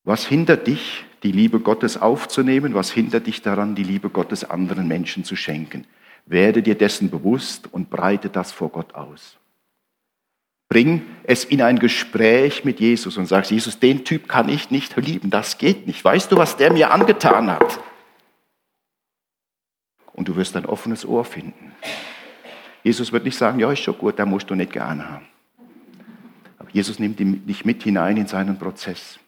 Was 0.04 0.26
hindert 0.26 0.66
dich, 0.66 1.04
die 1.22 1.32
Liebe 1.32 1.60
Gottes 1.60 2.00
aufzunehmen? 2.00 2.74
Was 2.74 2.90
hindert 2.90 3.26
dich 3.26 3.42
daran, 3.42 3.74
die 3.74 3.84
Liebe 3.84 4.10
Gottes 4.10 4.44
anderen 4.44 4.88
Menschen 4.88 5.24
zu 5.24 5.36
schenken? 5.36 5.86
Werde 6.26 6.62
dir 6.62 6.74
dessen 6.74 7.10
bewusst 7.10 7.72
und 7.72 7.90
breite 7.90 8.28
das 8.28 8.52
vor 8.52 8.70
Gott 8.70 8.94
aus. 8.94 9.36
Bring 10.68 11.02
es 11.24 11.44
in 11.44 11.62
ein 11.62 11.80
Gespräch 11.80 12.64
mit 12.64 12.78
Jesus 12.78 13.16
und 13.16 13.26
sag, 13.26 13.50
Jesus, 13.50 13.80
den 13.80 14.04
Typ 14.04 14.28
kann 14.28 14.48
ich 14.48 14.70
nicht 14.70 14.96
lieben, 14.96 15.28
das 15.28 15.58
geht 15.58 15.86
nicht. 15.86 16.04
Weißt 16.04 16.30
du, 16.30 16.36
was 16.36 16.56
der 16.56 16.72
mir 16.72 16.92
angetan 16.92 17.50
hat? 17.50 17.80
Und 20.20 20.28
du 20.28 20.36
wirst 20.36 20.54
ein 20.54 20.66
offenes 20.66 21.06
Ohr 21.06 21.24
finden. 21.24 21.72
Jesus 22.82 23.10
wird 23.10 23.24
nicht 23.24 23.38
sagen, 23.38 23.58
ja, 23.58 23.72
ist 23.72 23.80
schon 23.80 23.96
gut, 23.96 24.18
da 24.18 24.26
musst 24.26 24.50
du 24.50 24.54
nicht 24.54 24.70
gerne 24.70 25.08
haben. 25.08 25.26
Aber 26.58 26.68
Jesus 26.72 26.98
nimmt 26.98 27.18
dich 27.18 27.64
mit 27.64 27.82
hinein 27.82 28.18
in 28.18 28.26
seinen 28.26 28.58
Prozess. 28.58 29.18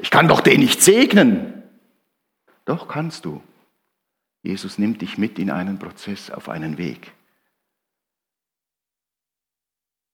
Ich 0.00 0.10
kann 0.10 0.28
doch 0.28 0.42
den 0.42 0.60
nicht 0.60 0.82
segnen. 0.82 1.62
Doch 2.66 2.88
kannst 2.88 3.24
du. 3.24 3.42
Jesus 4.42 4.76
nimmt 4.76 5.00
dich 5.00 5.16
mit 5.16 5.38
in 5.38 5.50
einen 5.50 5.78
Prozess, 5.78 6.30
auf 6.30 6.50
einen 6.50 6.76
Weg. 6.76 7.12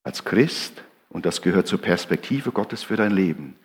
Als 0.05 0.25
Christ, 0.25 0.85
und 1.09 1.27
das 1.27 1.43
gehört 1.43 1.67
zur 1.67 1.83
Perspektive 1.83 2.53
Gottes 2.53 2.85
für 2.85 2.95
dein 2.95 3.11
Leben, 3.11 3.59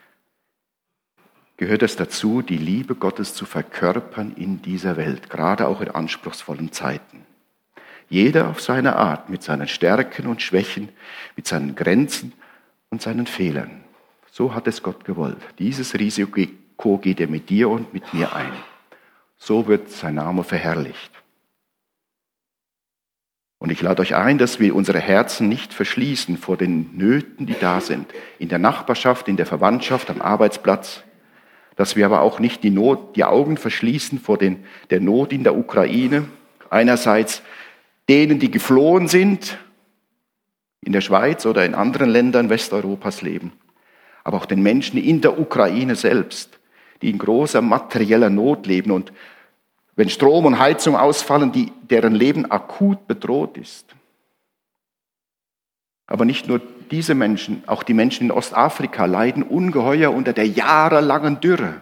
gehört 1.62 1.84
es 1.84 1.96
dazu, 1.96 2.42
die 2.42 2.58
Liebe 2.58 2.96
Gottes 2.96 3.36
zu 3.36 3.46
verkörpern 3.46 4.34
in 4.36 4.64
dieser 4.64 4.98
Welt, 4.98 5.30
gerade 5.30 5.68
auch 5.68 5.80
in 5.80 5.92
anspruchsvollen 5.92 6.72
Zeiten. 6.72 7.24
Jeder 8.10 8.50
auf 8.50 8.60
seine 8.60 8.96
Art, 8.96 9.30
mit 9.30 9.44
seinen 9.44 9.68
Stärken 9.68 10.26
und 10.26 10.42
Schwächen, 10.42 10.90
mit 11.36 11.46
seinen 11.46 11.76
Grenzen 11.76 12.34
und 12.90 13.04
seinen 13.04 13.28
Fehlern. 13.28 13.84
So 14.32 14.56
hat 14.56 14.66
es 14.66 14.82
Gott 14.82 15.06
gewollt. 15.06 15.38
Dieses 15.60 15.94
Risiko 15.94 16.98
geht 16.98 17.20
er 17.20 17.28
mit 17.28 17.52
dir 17.52 17.70
und 17.70 17.94
mit 17.94 18.12
mir 18.12 18.36
ein. 18.36 18.54
So 19.38 19.68
wird 19.68 19.92
sein 19.92 20.16
Name 20.16 20.44
verherrlicht. 20.44 21.12
Und 23.60 23.72
ich 23.72 23.84
lade 23.84 24.02
euch 24.02 24.16
ein, 24.16 24.40
dass 24.40 24.60
wir 24.60 24.74
unsere 24.74 25.00
Herzen 25.00 25.48
nicht 25.48 25.76
verschließen 25.76 26.40
vor 26.40 26.58
den 26.58 26.98
Nöten, 26.98 27.46
die 27.46 27.60
da 27.60 27.82
sind. 27.82 28.12
In 28.40 28.50
der 28.50 28.58
Nachbarschaft, 28.58 29.28
in 29.28 29.38
der 29.38 29.46
Verwandtschaft, 29.46 30.10
am 30.10 30.24
Arbeitsplatz. 30.24 31.04
Dass 31.76 31.96
wir 31.96 32.06
aber 32.06 32.22
auch 32.22 32.40
nicht 32.40 32.64
die, 32.64 32.70
Not, 32.70 33.16
die 33.16 33.24
Augen 33.24 33.58
verschließen 33.58 34.20
vor 34.20 34.38
den, 34.38 34.66
der 34.90 35.00
Not 35.00 35.34
in 35.34 35.44
der 35.44 35.58
Ukraine. 35.58 36.26
Einerseits 36.70 37.42
denen, 38.10 38.40
die 38.40 38.52
geflohen 38.52 39.08
sind, 39.08 39.58
in 40.84 40.94
der 40.94 41.02
Schweiz 41.02 41.46
oder 41.46 41.66
in 41.66 41.76
anderen 41.76 42.10
Ländern 42.10 42.50
Westeuropas 42.50 43.22
leben 43.22 43.54
aber 44.24 44.38
auch 44.38 44.46
den 44.46 44.62
Menschen 44.62 44.98
in 45.02 45.22
der 45.22 45.40
Ukraine 45.40 45.96
selbst, 45.96 46.60
die 47.02 47.10
in 47.10 47.18
großer 47.18 47.62
materieller 47.62 48.30
Not 48.30 48.68
leben 48.68 48.92
und 48.92 49.12
wenn 49.96 50.10
Strom 50.10 50.46
und 50.46 50.58
Heizung 50.58 50.96
ausfallen, 50.96 51.52
die, 51.52 51.72
deren 51.84 52.16
Leben 52.16 52.50
akut 52.50 53.08
bedroht 53.08 53.58
ist. 53.58 53.94
Aber 56.08 56.26
nicht 56.26 56.48
nur 56.48 56.62
diese 56.92 57.16
Menschen, 57.16 57.64
auch 57.68 57.84
die 57.84 57.94
Menschen 57.94 58.26
in 58.26 58.32
Ostafrika 58.32 59.06
leiden 59.06 59.44
ungeheuer 59.44 60.14
unter 60.14 60.34
der 60.34 60.48
jahrelangen 60.48 61.40
Dürre. 61.40 61.82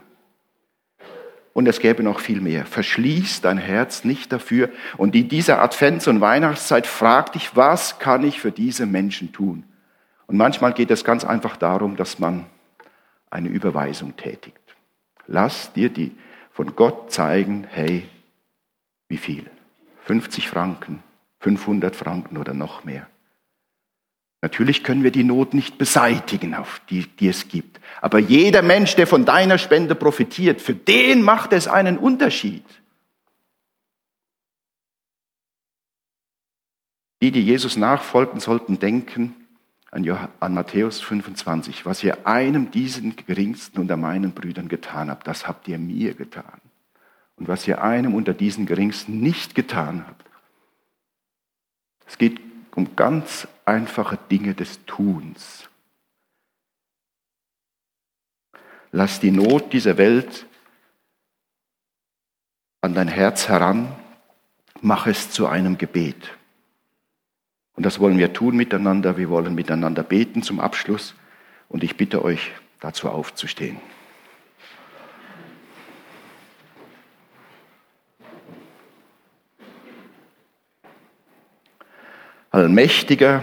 Und 1.54 1.68
es 1.68 1.80
gäbe 1.80 2.04
noch 2.04 2.20
viel 2.20 2.40
mehr. 2.40 2.66
Verschließ 2.66 3.42
dein 3.42 3.58
Herz 3.58 4.06
nicht 4.06 4.32
dafür. 4.32 4.70
Und 4.98 5.16
in 5.16 5.28
dieser 5.28 5.62
Advents- 5.62 6.08
und 6.08 6.22
Weihnachtszeit 6.22 6.88
frag 6.88 7.34
dich, 7.34 7.56
was 7.56 8.00
kann 8.00 8.24
ich 8.24 8.40
für 8.40 8.52
diese 8.52 8.86
Menschen 8.86 9.34
tun? 9.34 9.64
Und 10.28 10.38
manchmal 10.38 10.74
geht 10.74 10.92
es 10.92 11.04
ganz 11.04 11.26
einfach 11.26 11.58
darum, 11.58 11.98
dass 11.98 12.20
man 12.20 12.46
eine 13.32 13.50
Überweisung 13.50 14.16
tätigt. 14.16 14.58
Lass 15.28 15.74
dir 15.74 15.90
die 15.90 16.16
von 16.52 16.76
Gott 16.76 17.12
zeigen, 17.12 17.68
hey, 17.70 18.08
wie 19.08 19.18
viel? 19.18 19.50
50 20.06 20.48
Franken, 20.48 21.04
500 21.40 21.96
Franken 21.96 22.38
oder 22.38 22.54
noch 22.54 22.84
mehr. 22.84 23.08
Natürlich 24.42 24.84
können 24.84 25.04
wir 25.04 25.12
die 25.12 25.26
Not 25.26 25.54
nicht 25.54 25.78
beseitigen, 25.78 26.56
auf 26.56 26.82
die, 26.90 27.06
die 27.08 27.28
es 27.28 27.50
gibt. 27.50 27.82
Aber 28.02 28.20
jeder 28.20 28.62
Mensch, 28.62 28.96
der 28.96 29.06
von 29.06 29.26
deiner 29.26 29.58
Spende 29.58 29.96
profitiert, 29.96 30.62
für 30.62 30.74
den 30.74 31.22
macht 31.22 31.52
es 31.52 31.68
einen 31.68 31.98
Unterschied. 31.98 32.64
Die, 37.22 37.32
die 37.32 37.44
Jesus 37.44 37.76
nachfolgen, 37.76 38.40
sollten 38.40 38.80
denken, 38.80 39.36
an, 39.92 40.54
Matthäus 40.54 41.02
25, 41.02 41.86
was 41.86 42.04
ihr 42.04 42.26
einem 42.26 42.72
diesen 42.72 43.16
geringsten 43.16 43.80
unter 43.80 43.98
meinen 43.98 44.32
Brüdern 44.32 44.70
getan 44.70 45.10
habt, 45.10 45.28
das 45.28 45.48
habt 45.48 45.68
ihr 45.68 45.80
mir 45.80 46.14
getan. 46.14 46.62
Und 47.36 47.48
was 47.48 47.68
ihr 47.68 47.84
einem 47.84 48.14
unter 48.14 48.34
diesen 48.34 48.66
geringsten 48.66 49.20
nicht 49.20 49.56
getan 49.56 50.06
habt. 50.08 50.26
Es 52.06 52.18
geht 52.18 52.40
um 52.76 52.96
ganz 52.96 53.48
einfache 53.66 54.18
Dinge 54.30 54.54
des 54.54 54.86
Tuns. 54.86 55.70
Lass 58.92 59.20
die 59.20 59.32
Not 59.32 59.74
dieser 59.74 59.98
Welt 59.98 60.46
an 62.82 62.94
dein 62.94 63.08
Herz 63.08 63.48
heran, 63.48 63.96
mach 64.82 65.06
es 65.08 65.32
zu 65.32 65.48
einem 65.48 65.78
Gebet. 65.78 66.38
Und 67.74 67.86
das 67.86 68.00
wollen 68.00 68.18
wir 68.18 68.34
tun 68.34 68.58
miteinander. 68.58 69.18
Wir 69.18 69.30
wollen 69.30 69.56
miteinander 69.56 70.04
beten 70.04 70.44
zum 70.44 70.60
Abschluss. 70.60 71.16
Und 71.70 71.84
ich 71.84 71.96
bitte 71.96 72.24
euch, 72.24 72.52
dazu 72.80 73.10
aufzustehen. 73.10 73.78
Allmächtiger, 82.60 83.42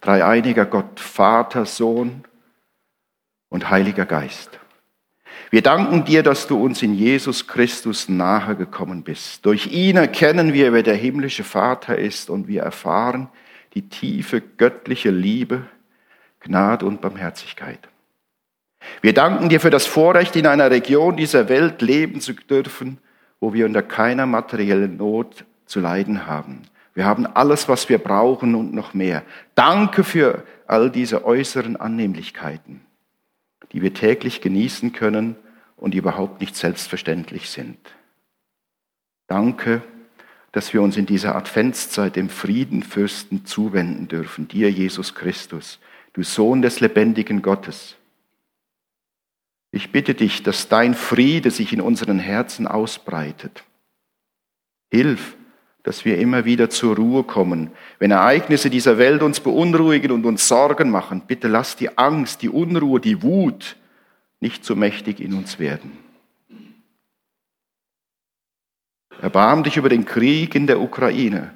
dreieiniger 0.00 0.64
Gott, 0.64 1.00
Vater, 1.00 1.66
Sohn 1.66 2.24
und 3.50 3.68
Heiliger 3.68 4.06
Geist. 4.06 4.58
Wir 5.50 5.60
danken 5.60 6.06
dir, 6.06 6.22
dass 6.22 6.46
du 6.46 6.56
uns 6.56 6.82
in 6.82 6.94
Jesus 6.94 7.46
Christus 7.46 8.08
nahe 8.08 8.56
gekommen 8.56 9.02
bist. 9.02 9.44
Durch 9.44 9.66
ihn 9.66 9.98
erkennen 9.98 10.54
wir, 10.54 10.72
wer 10.72 10.82
der 10.82 10.94
himmlische 10.94 11.44
Vater 11.44 11.98
ist 11.98 12.30
und 12.30 12.48
wir 12.48 12.62
erfahren 12.62 13.28
die 13.74 13.86
tiefe 13.86 14.40
göttliche 14.40 15.10
Liebe, 15.10 15.66
Gnade 16.40 16.86
und 16.86 17.02
Barmherzigkeit. 17.02 17.86
Wir 19.02 19.12
danken 19.12 19.50
dir 19.50 19.60
für 19.60 19.68
das 19.68 19.84
Vorrecht, 19.84 20.36
in 20.36 20.46
einer 20.46 20.70
Region 20.70 21.18
dieser 21.18 21.50
Welt 21.50 21.82
leben 21.82 22.22
zu 22.22 22.32
dürfen, 22.32 22.96
wo 23.40 23.52
wir 23.52 23.66
unter 23.66 23.82
keiner 23.82 24.24
materiellen 24.24 24.96
Not 24.96 25.44
zu 25.66 25.80
leiden 25.80 26.26
haben. 26.26 26.62
Wir 26.98 27.06
haben 27.06 27.26
alles, 27.26 27.68
was 27.68 27.88
wir 27.88 27.98
brauchen 27.98 28.56
und 28.56 28.74
noch 28.74 28.92
mehr. 28.92 29.22
Danke 29.54 30.02
für 30.02 30.42
all 30.66 30.90
diese 30.90 31.24
äußeren 31.24 31.76
Annehmlichkeiten 31.76 32.80
die 33.72 33.82
wir 33.82 33.94
täglich 33.94 34.40
genießen 34.40 34.92
können 34.92 35.36
und 35.76 35.94
überhaupt 35.94 36.40
nicht 36.40 36.56
selbstverständlich 36.56 37.50
sind. 37.50 37.78
Danke, 39.26 39.82
dass 40.52 40.72
wir 40.72 40.80
uns 40.80 40.96
in 40.96 41.06
dieser 41.06 41.36
Adventszeit 41.36 42.16
dem 42.16 42.30
Friedenfürsten 42.30 43.44
zuwenden 43.44 44.08
dürfen, 44.08 44.48
dir 44.48 44.70
Jesus 44.70 45.14
Christus, 45.14 45.78
du 46.14 46.22
Sohn 46.22 46.62
des 46.62 46.80
lebendigen 46.80 47.42
Gottes. 47.42 47.96
Ich 49.70 49.92
bitte 49.92 50.14
dich, 50.14 50.42
dass 50.42 50.68
dein 50.68 50.94
Friede 50.94 51.50
sich 51.50 51.74
in 51.74 51.82
unseren 51.82 52.18
Herzen 52.18 52.66
ausbreitet. 52.66 53.64
Hilf, 54.90 55.36
dass 55.88 56.04
wir 56.04 56.18
immer 56.18 56.44
wieder 56.44 56.68
zur 56.68 56.96
Ruhe 56.96 57.24
kommen. 57.24 57.70
Wenn 57.98 58.10
Ereignisse 58.10 58.68
dieser 58.68 58.98
Welt 58.98 59.22
uns 59.22 59.40
beunruhigen 59.40 60.12
und 60.12 60.26
uns 60.26 60.46
Sorgen 60.46 60.90
machen, 60.90 61.22
bitte 61.26 61.48
lass 61.48 61.76
die 61.76 61.96
Angst, 61.96 62.42
die 62.42 62.50
Unruhe, 62.50 63.00
die 63.00 63.22
Wut 63.22 63.76
nicht 64.38 64.66
so 64.66 64.76
mächtig 64.76 65.18
in 65.18 65.32
uns 65.32 65.58
werden. 65.58 65.96
Erbarm 69.22 69.64
dich 69.64 69.78
über 69.78 69.88
den 69.88 70.04
Krieg 70.04 70.54
in 70.54 70.66
der 70.66 70.78
Ukraine 70.78 71.54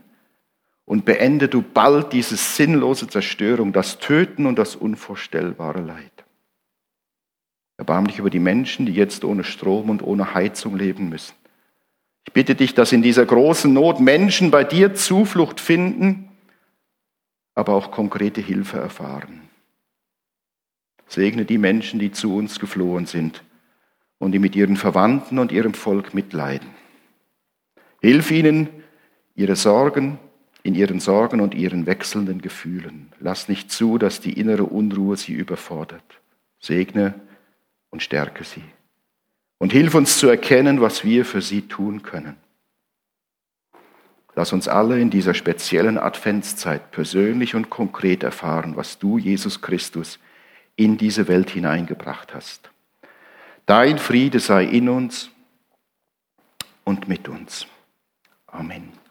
und 0.86 1.04
beende 1.04 1.48
du 1.48 1.60
bald 1.60 2.14
diese 2.14 2.36
sinnlose 2.36 3.08
Zerstörung, 3.08 3.74
das 3.74 3.98
Töten 3.98 4.46
und 4.46 4.58
das 4.58 4.76
unvorstellbare 4.76 5.82
Leid. 5.82 6.24
Erbarm 7.76 8.06
dich 8.06 8.18
über 8.18 8.30
die 8.30 8.40
Menschen, 8.40 8.86
die 8.86 8.94
jetzt 8.94 9.24
ohne 9.24 9.44
Strom 9.44 9.90
und 9.90 10.02
ohne 10.02 10.32
Heizung 10.32 10.74
leben 10.74 11.10
müssen. 11.10 11.34
Ich 12.26 12.32
bitte 12.32 12.54
dich, 12.54 12.74
dass 12.74 12.92
in 12.92 13.02
dieser 13.02 13.26
großen 13.26 13.72
Not 13.72 14.00
Menschen 14.00 14.50
bei 14.50 14.64
dir 14.64 14.94
Zuflucht 14.94 15.60
finden, 15.60 16.30
aber 17.54 17.74
auch 17.74 17.90
konkrete 17.90 18.40
Hilfe 18.40 18.78
erfahren. 18.78 19.42
Segne 21.06 21.44
die 21.44 21.58
Menschen, 21.58 22.00
die 22.00 22.12
zu 22.12 22.34
uns 22.34 22.58
geflohen 22.58 23.06
sind 23.06 23.42
und 24.18 24.32
die 24.32 24.38
mit 24.38 24.56
ihren 24.56 24.76
Verwandten 24.76 25.38
und 25.38 25.52
ihrem 25.52 25.74
Volk 25.74 26.14
mitleiden. 26.14 26.70
Hilf 28.00 28.30
ihnen, 28.30 28.68
ihre 29.34 29.56
Sorgen, 29.56 30.18
in 30.62 30.74
ihren 30.74 31.00
Sorgen 31.00 31.40
und 31.40 31.54
ihren 31.54 31.86
wechselnden 31.86 32.40
Gefühlen. 32.40 33.12
Lass 33.18 33.48
nicht 33.48 33.70
zu, 33.70 33.98
dass 33.98 34.20
die 34.20 34.38
innere 34.38 34.64
Unruhe 34.64 35.16
sie 35.16 35.32
überfordert. 35.32 36.20
Segne 36.60 37.14
und 37.90 38.02
stärke 38.02 38.44
sie 38.44 38.62
und 39.62 39.70
hilf 39.70 39.94
uns 39.94 40.18
zu 40.18 40.26
erkennen, 40.26 40.80
was 40.80 41.04
wir 41.04 41.24
für 41.24 41.40
sie 41.40 41.62
tun 41.62 42.02
können. 42.02 42.34
Lass 44.34 44.52
uns 44.52 44.66
alle 44.66 44.98
in 44.98 45.08
dieser 45.08 45.34
speziellen 45.34 45.98
Adventszeit 45.98 46.90
persönlich 46.90 47.54
und 47.54 47.70
konkret 47.70 48.24
erfahren, 48.24 48.74
was 48.74 48.98
du, 48.98 49.18
Jesus 49.18 49.62
Christus, 49.62 50.18
in 50.74 50.96
diese 50.96 51.28
Welt 51.28 51.50
hineingebracht 51.50 52.34
hast. 52.34 52.72
Dein 53.64 53.98
Friede 53.98 54.40
sei 54.40 54.64
in 54.64 54.88
uns 54.88 55.30
und 56.82 57.06
mit 57.06 57.28
uns. 57.28 57.68
Amen. 58.48 59.01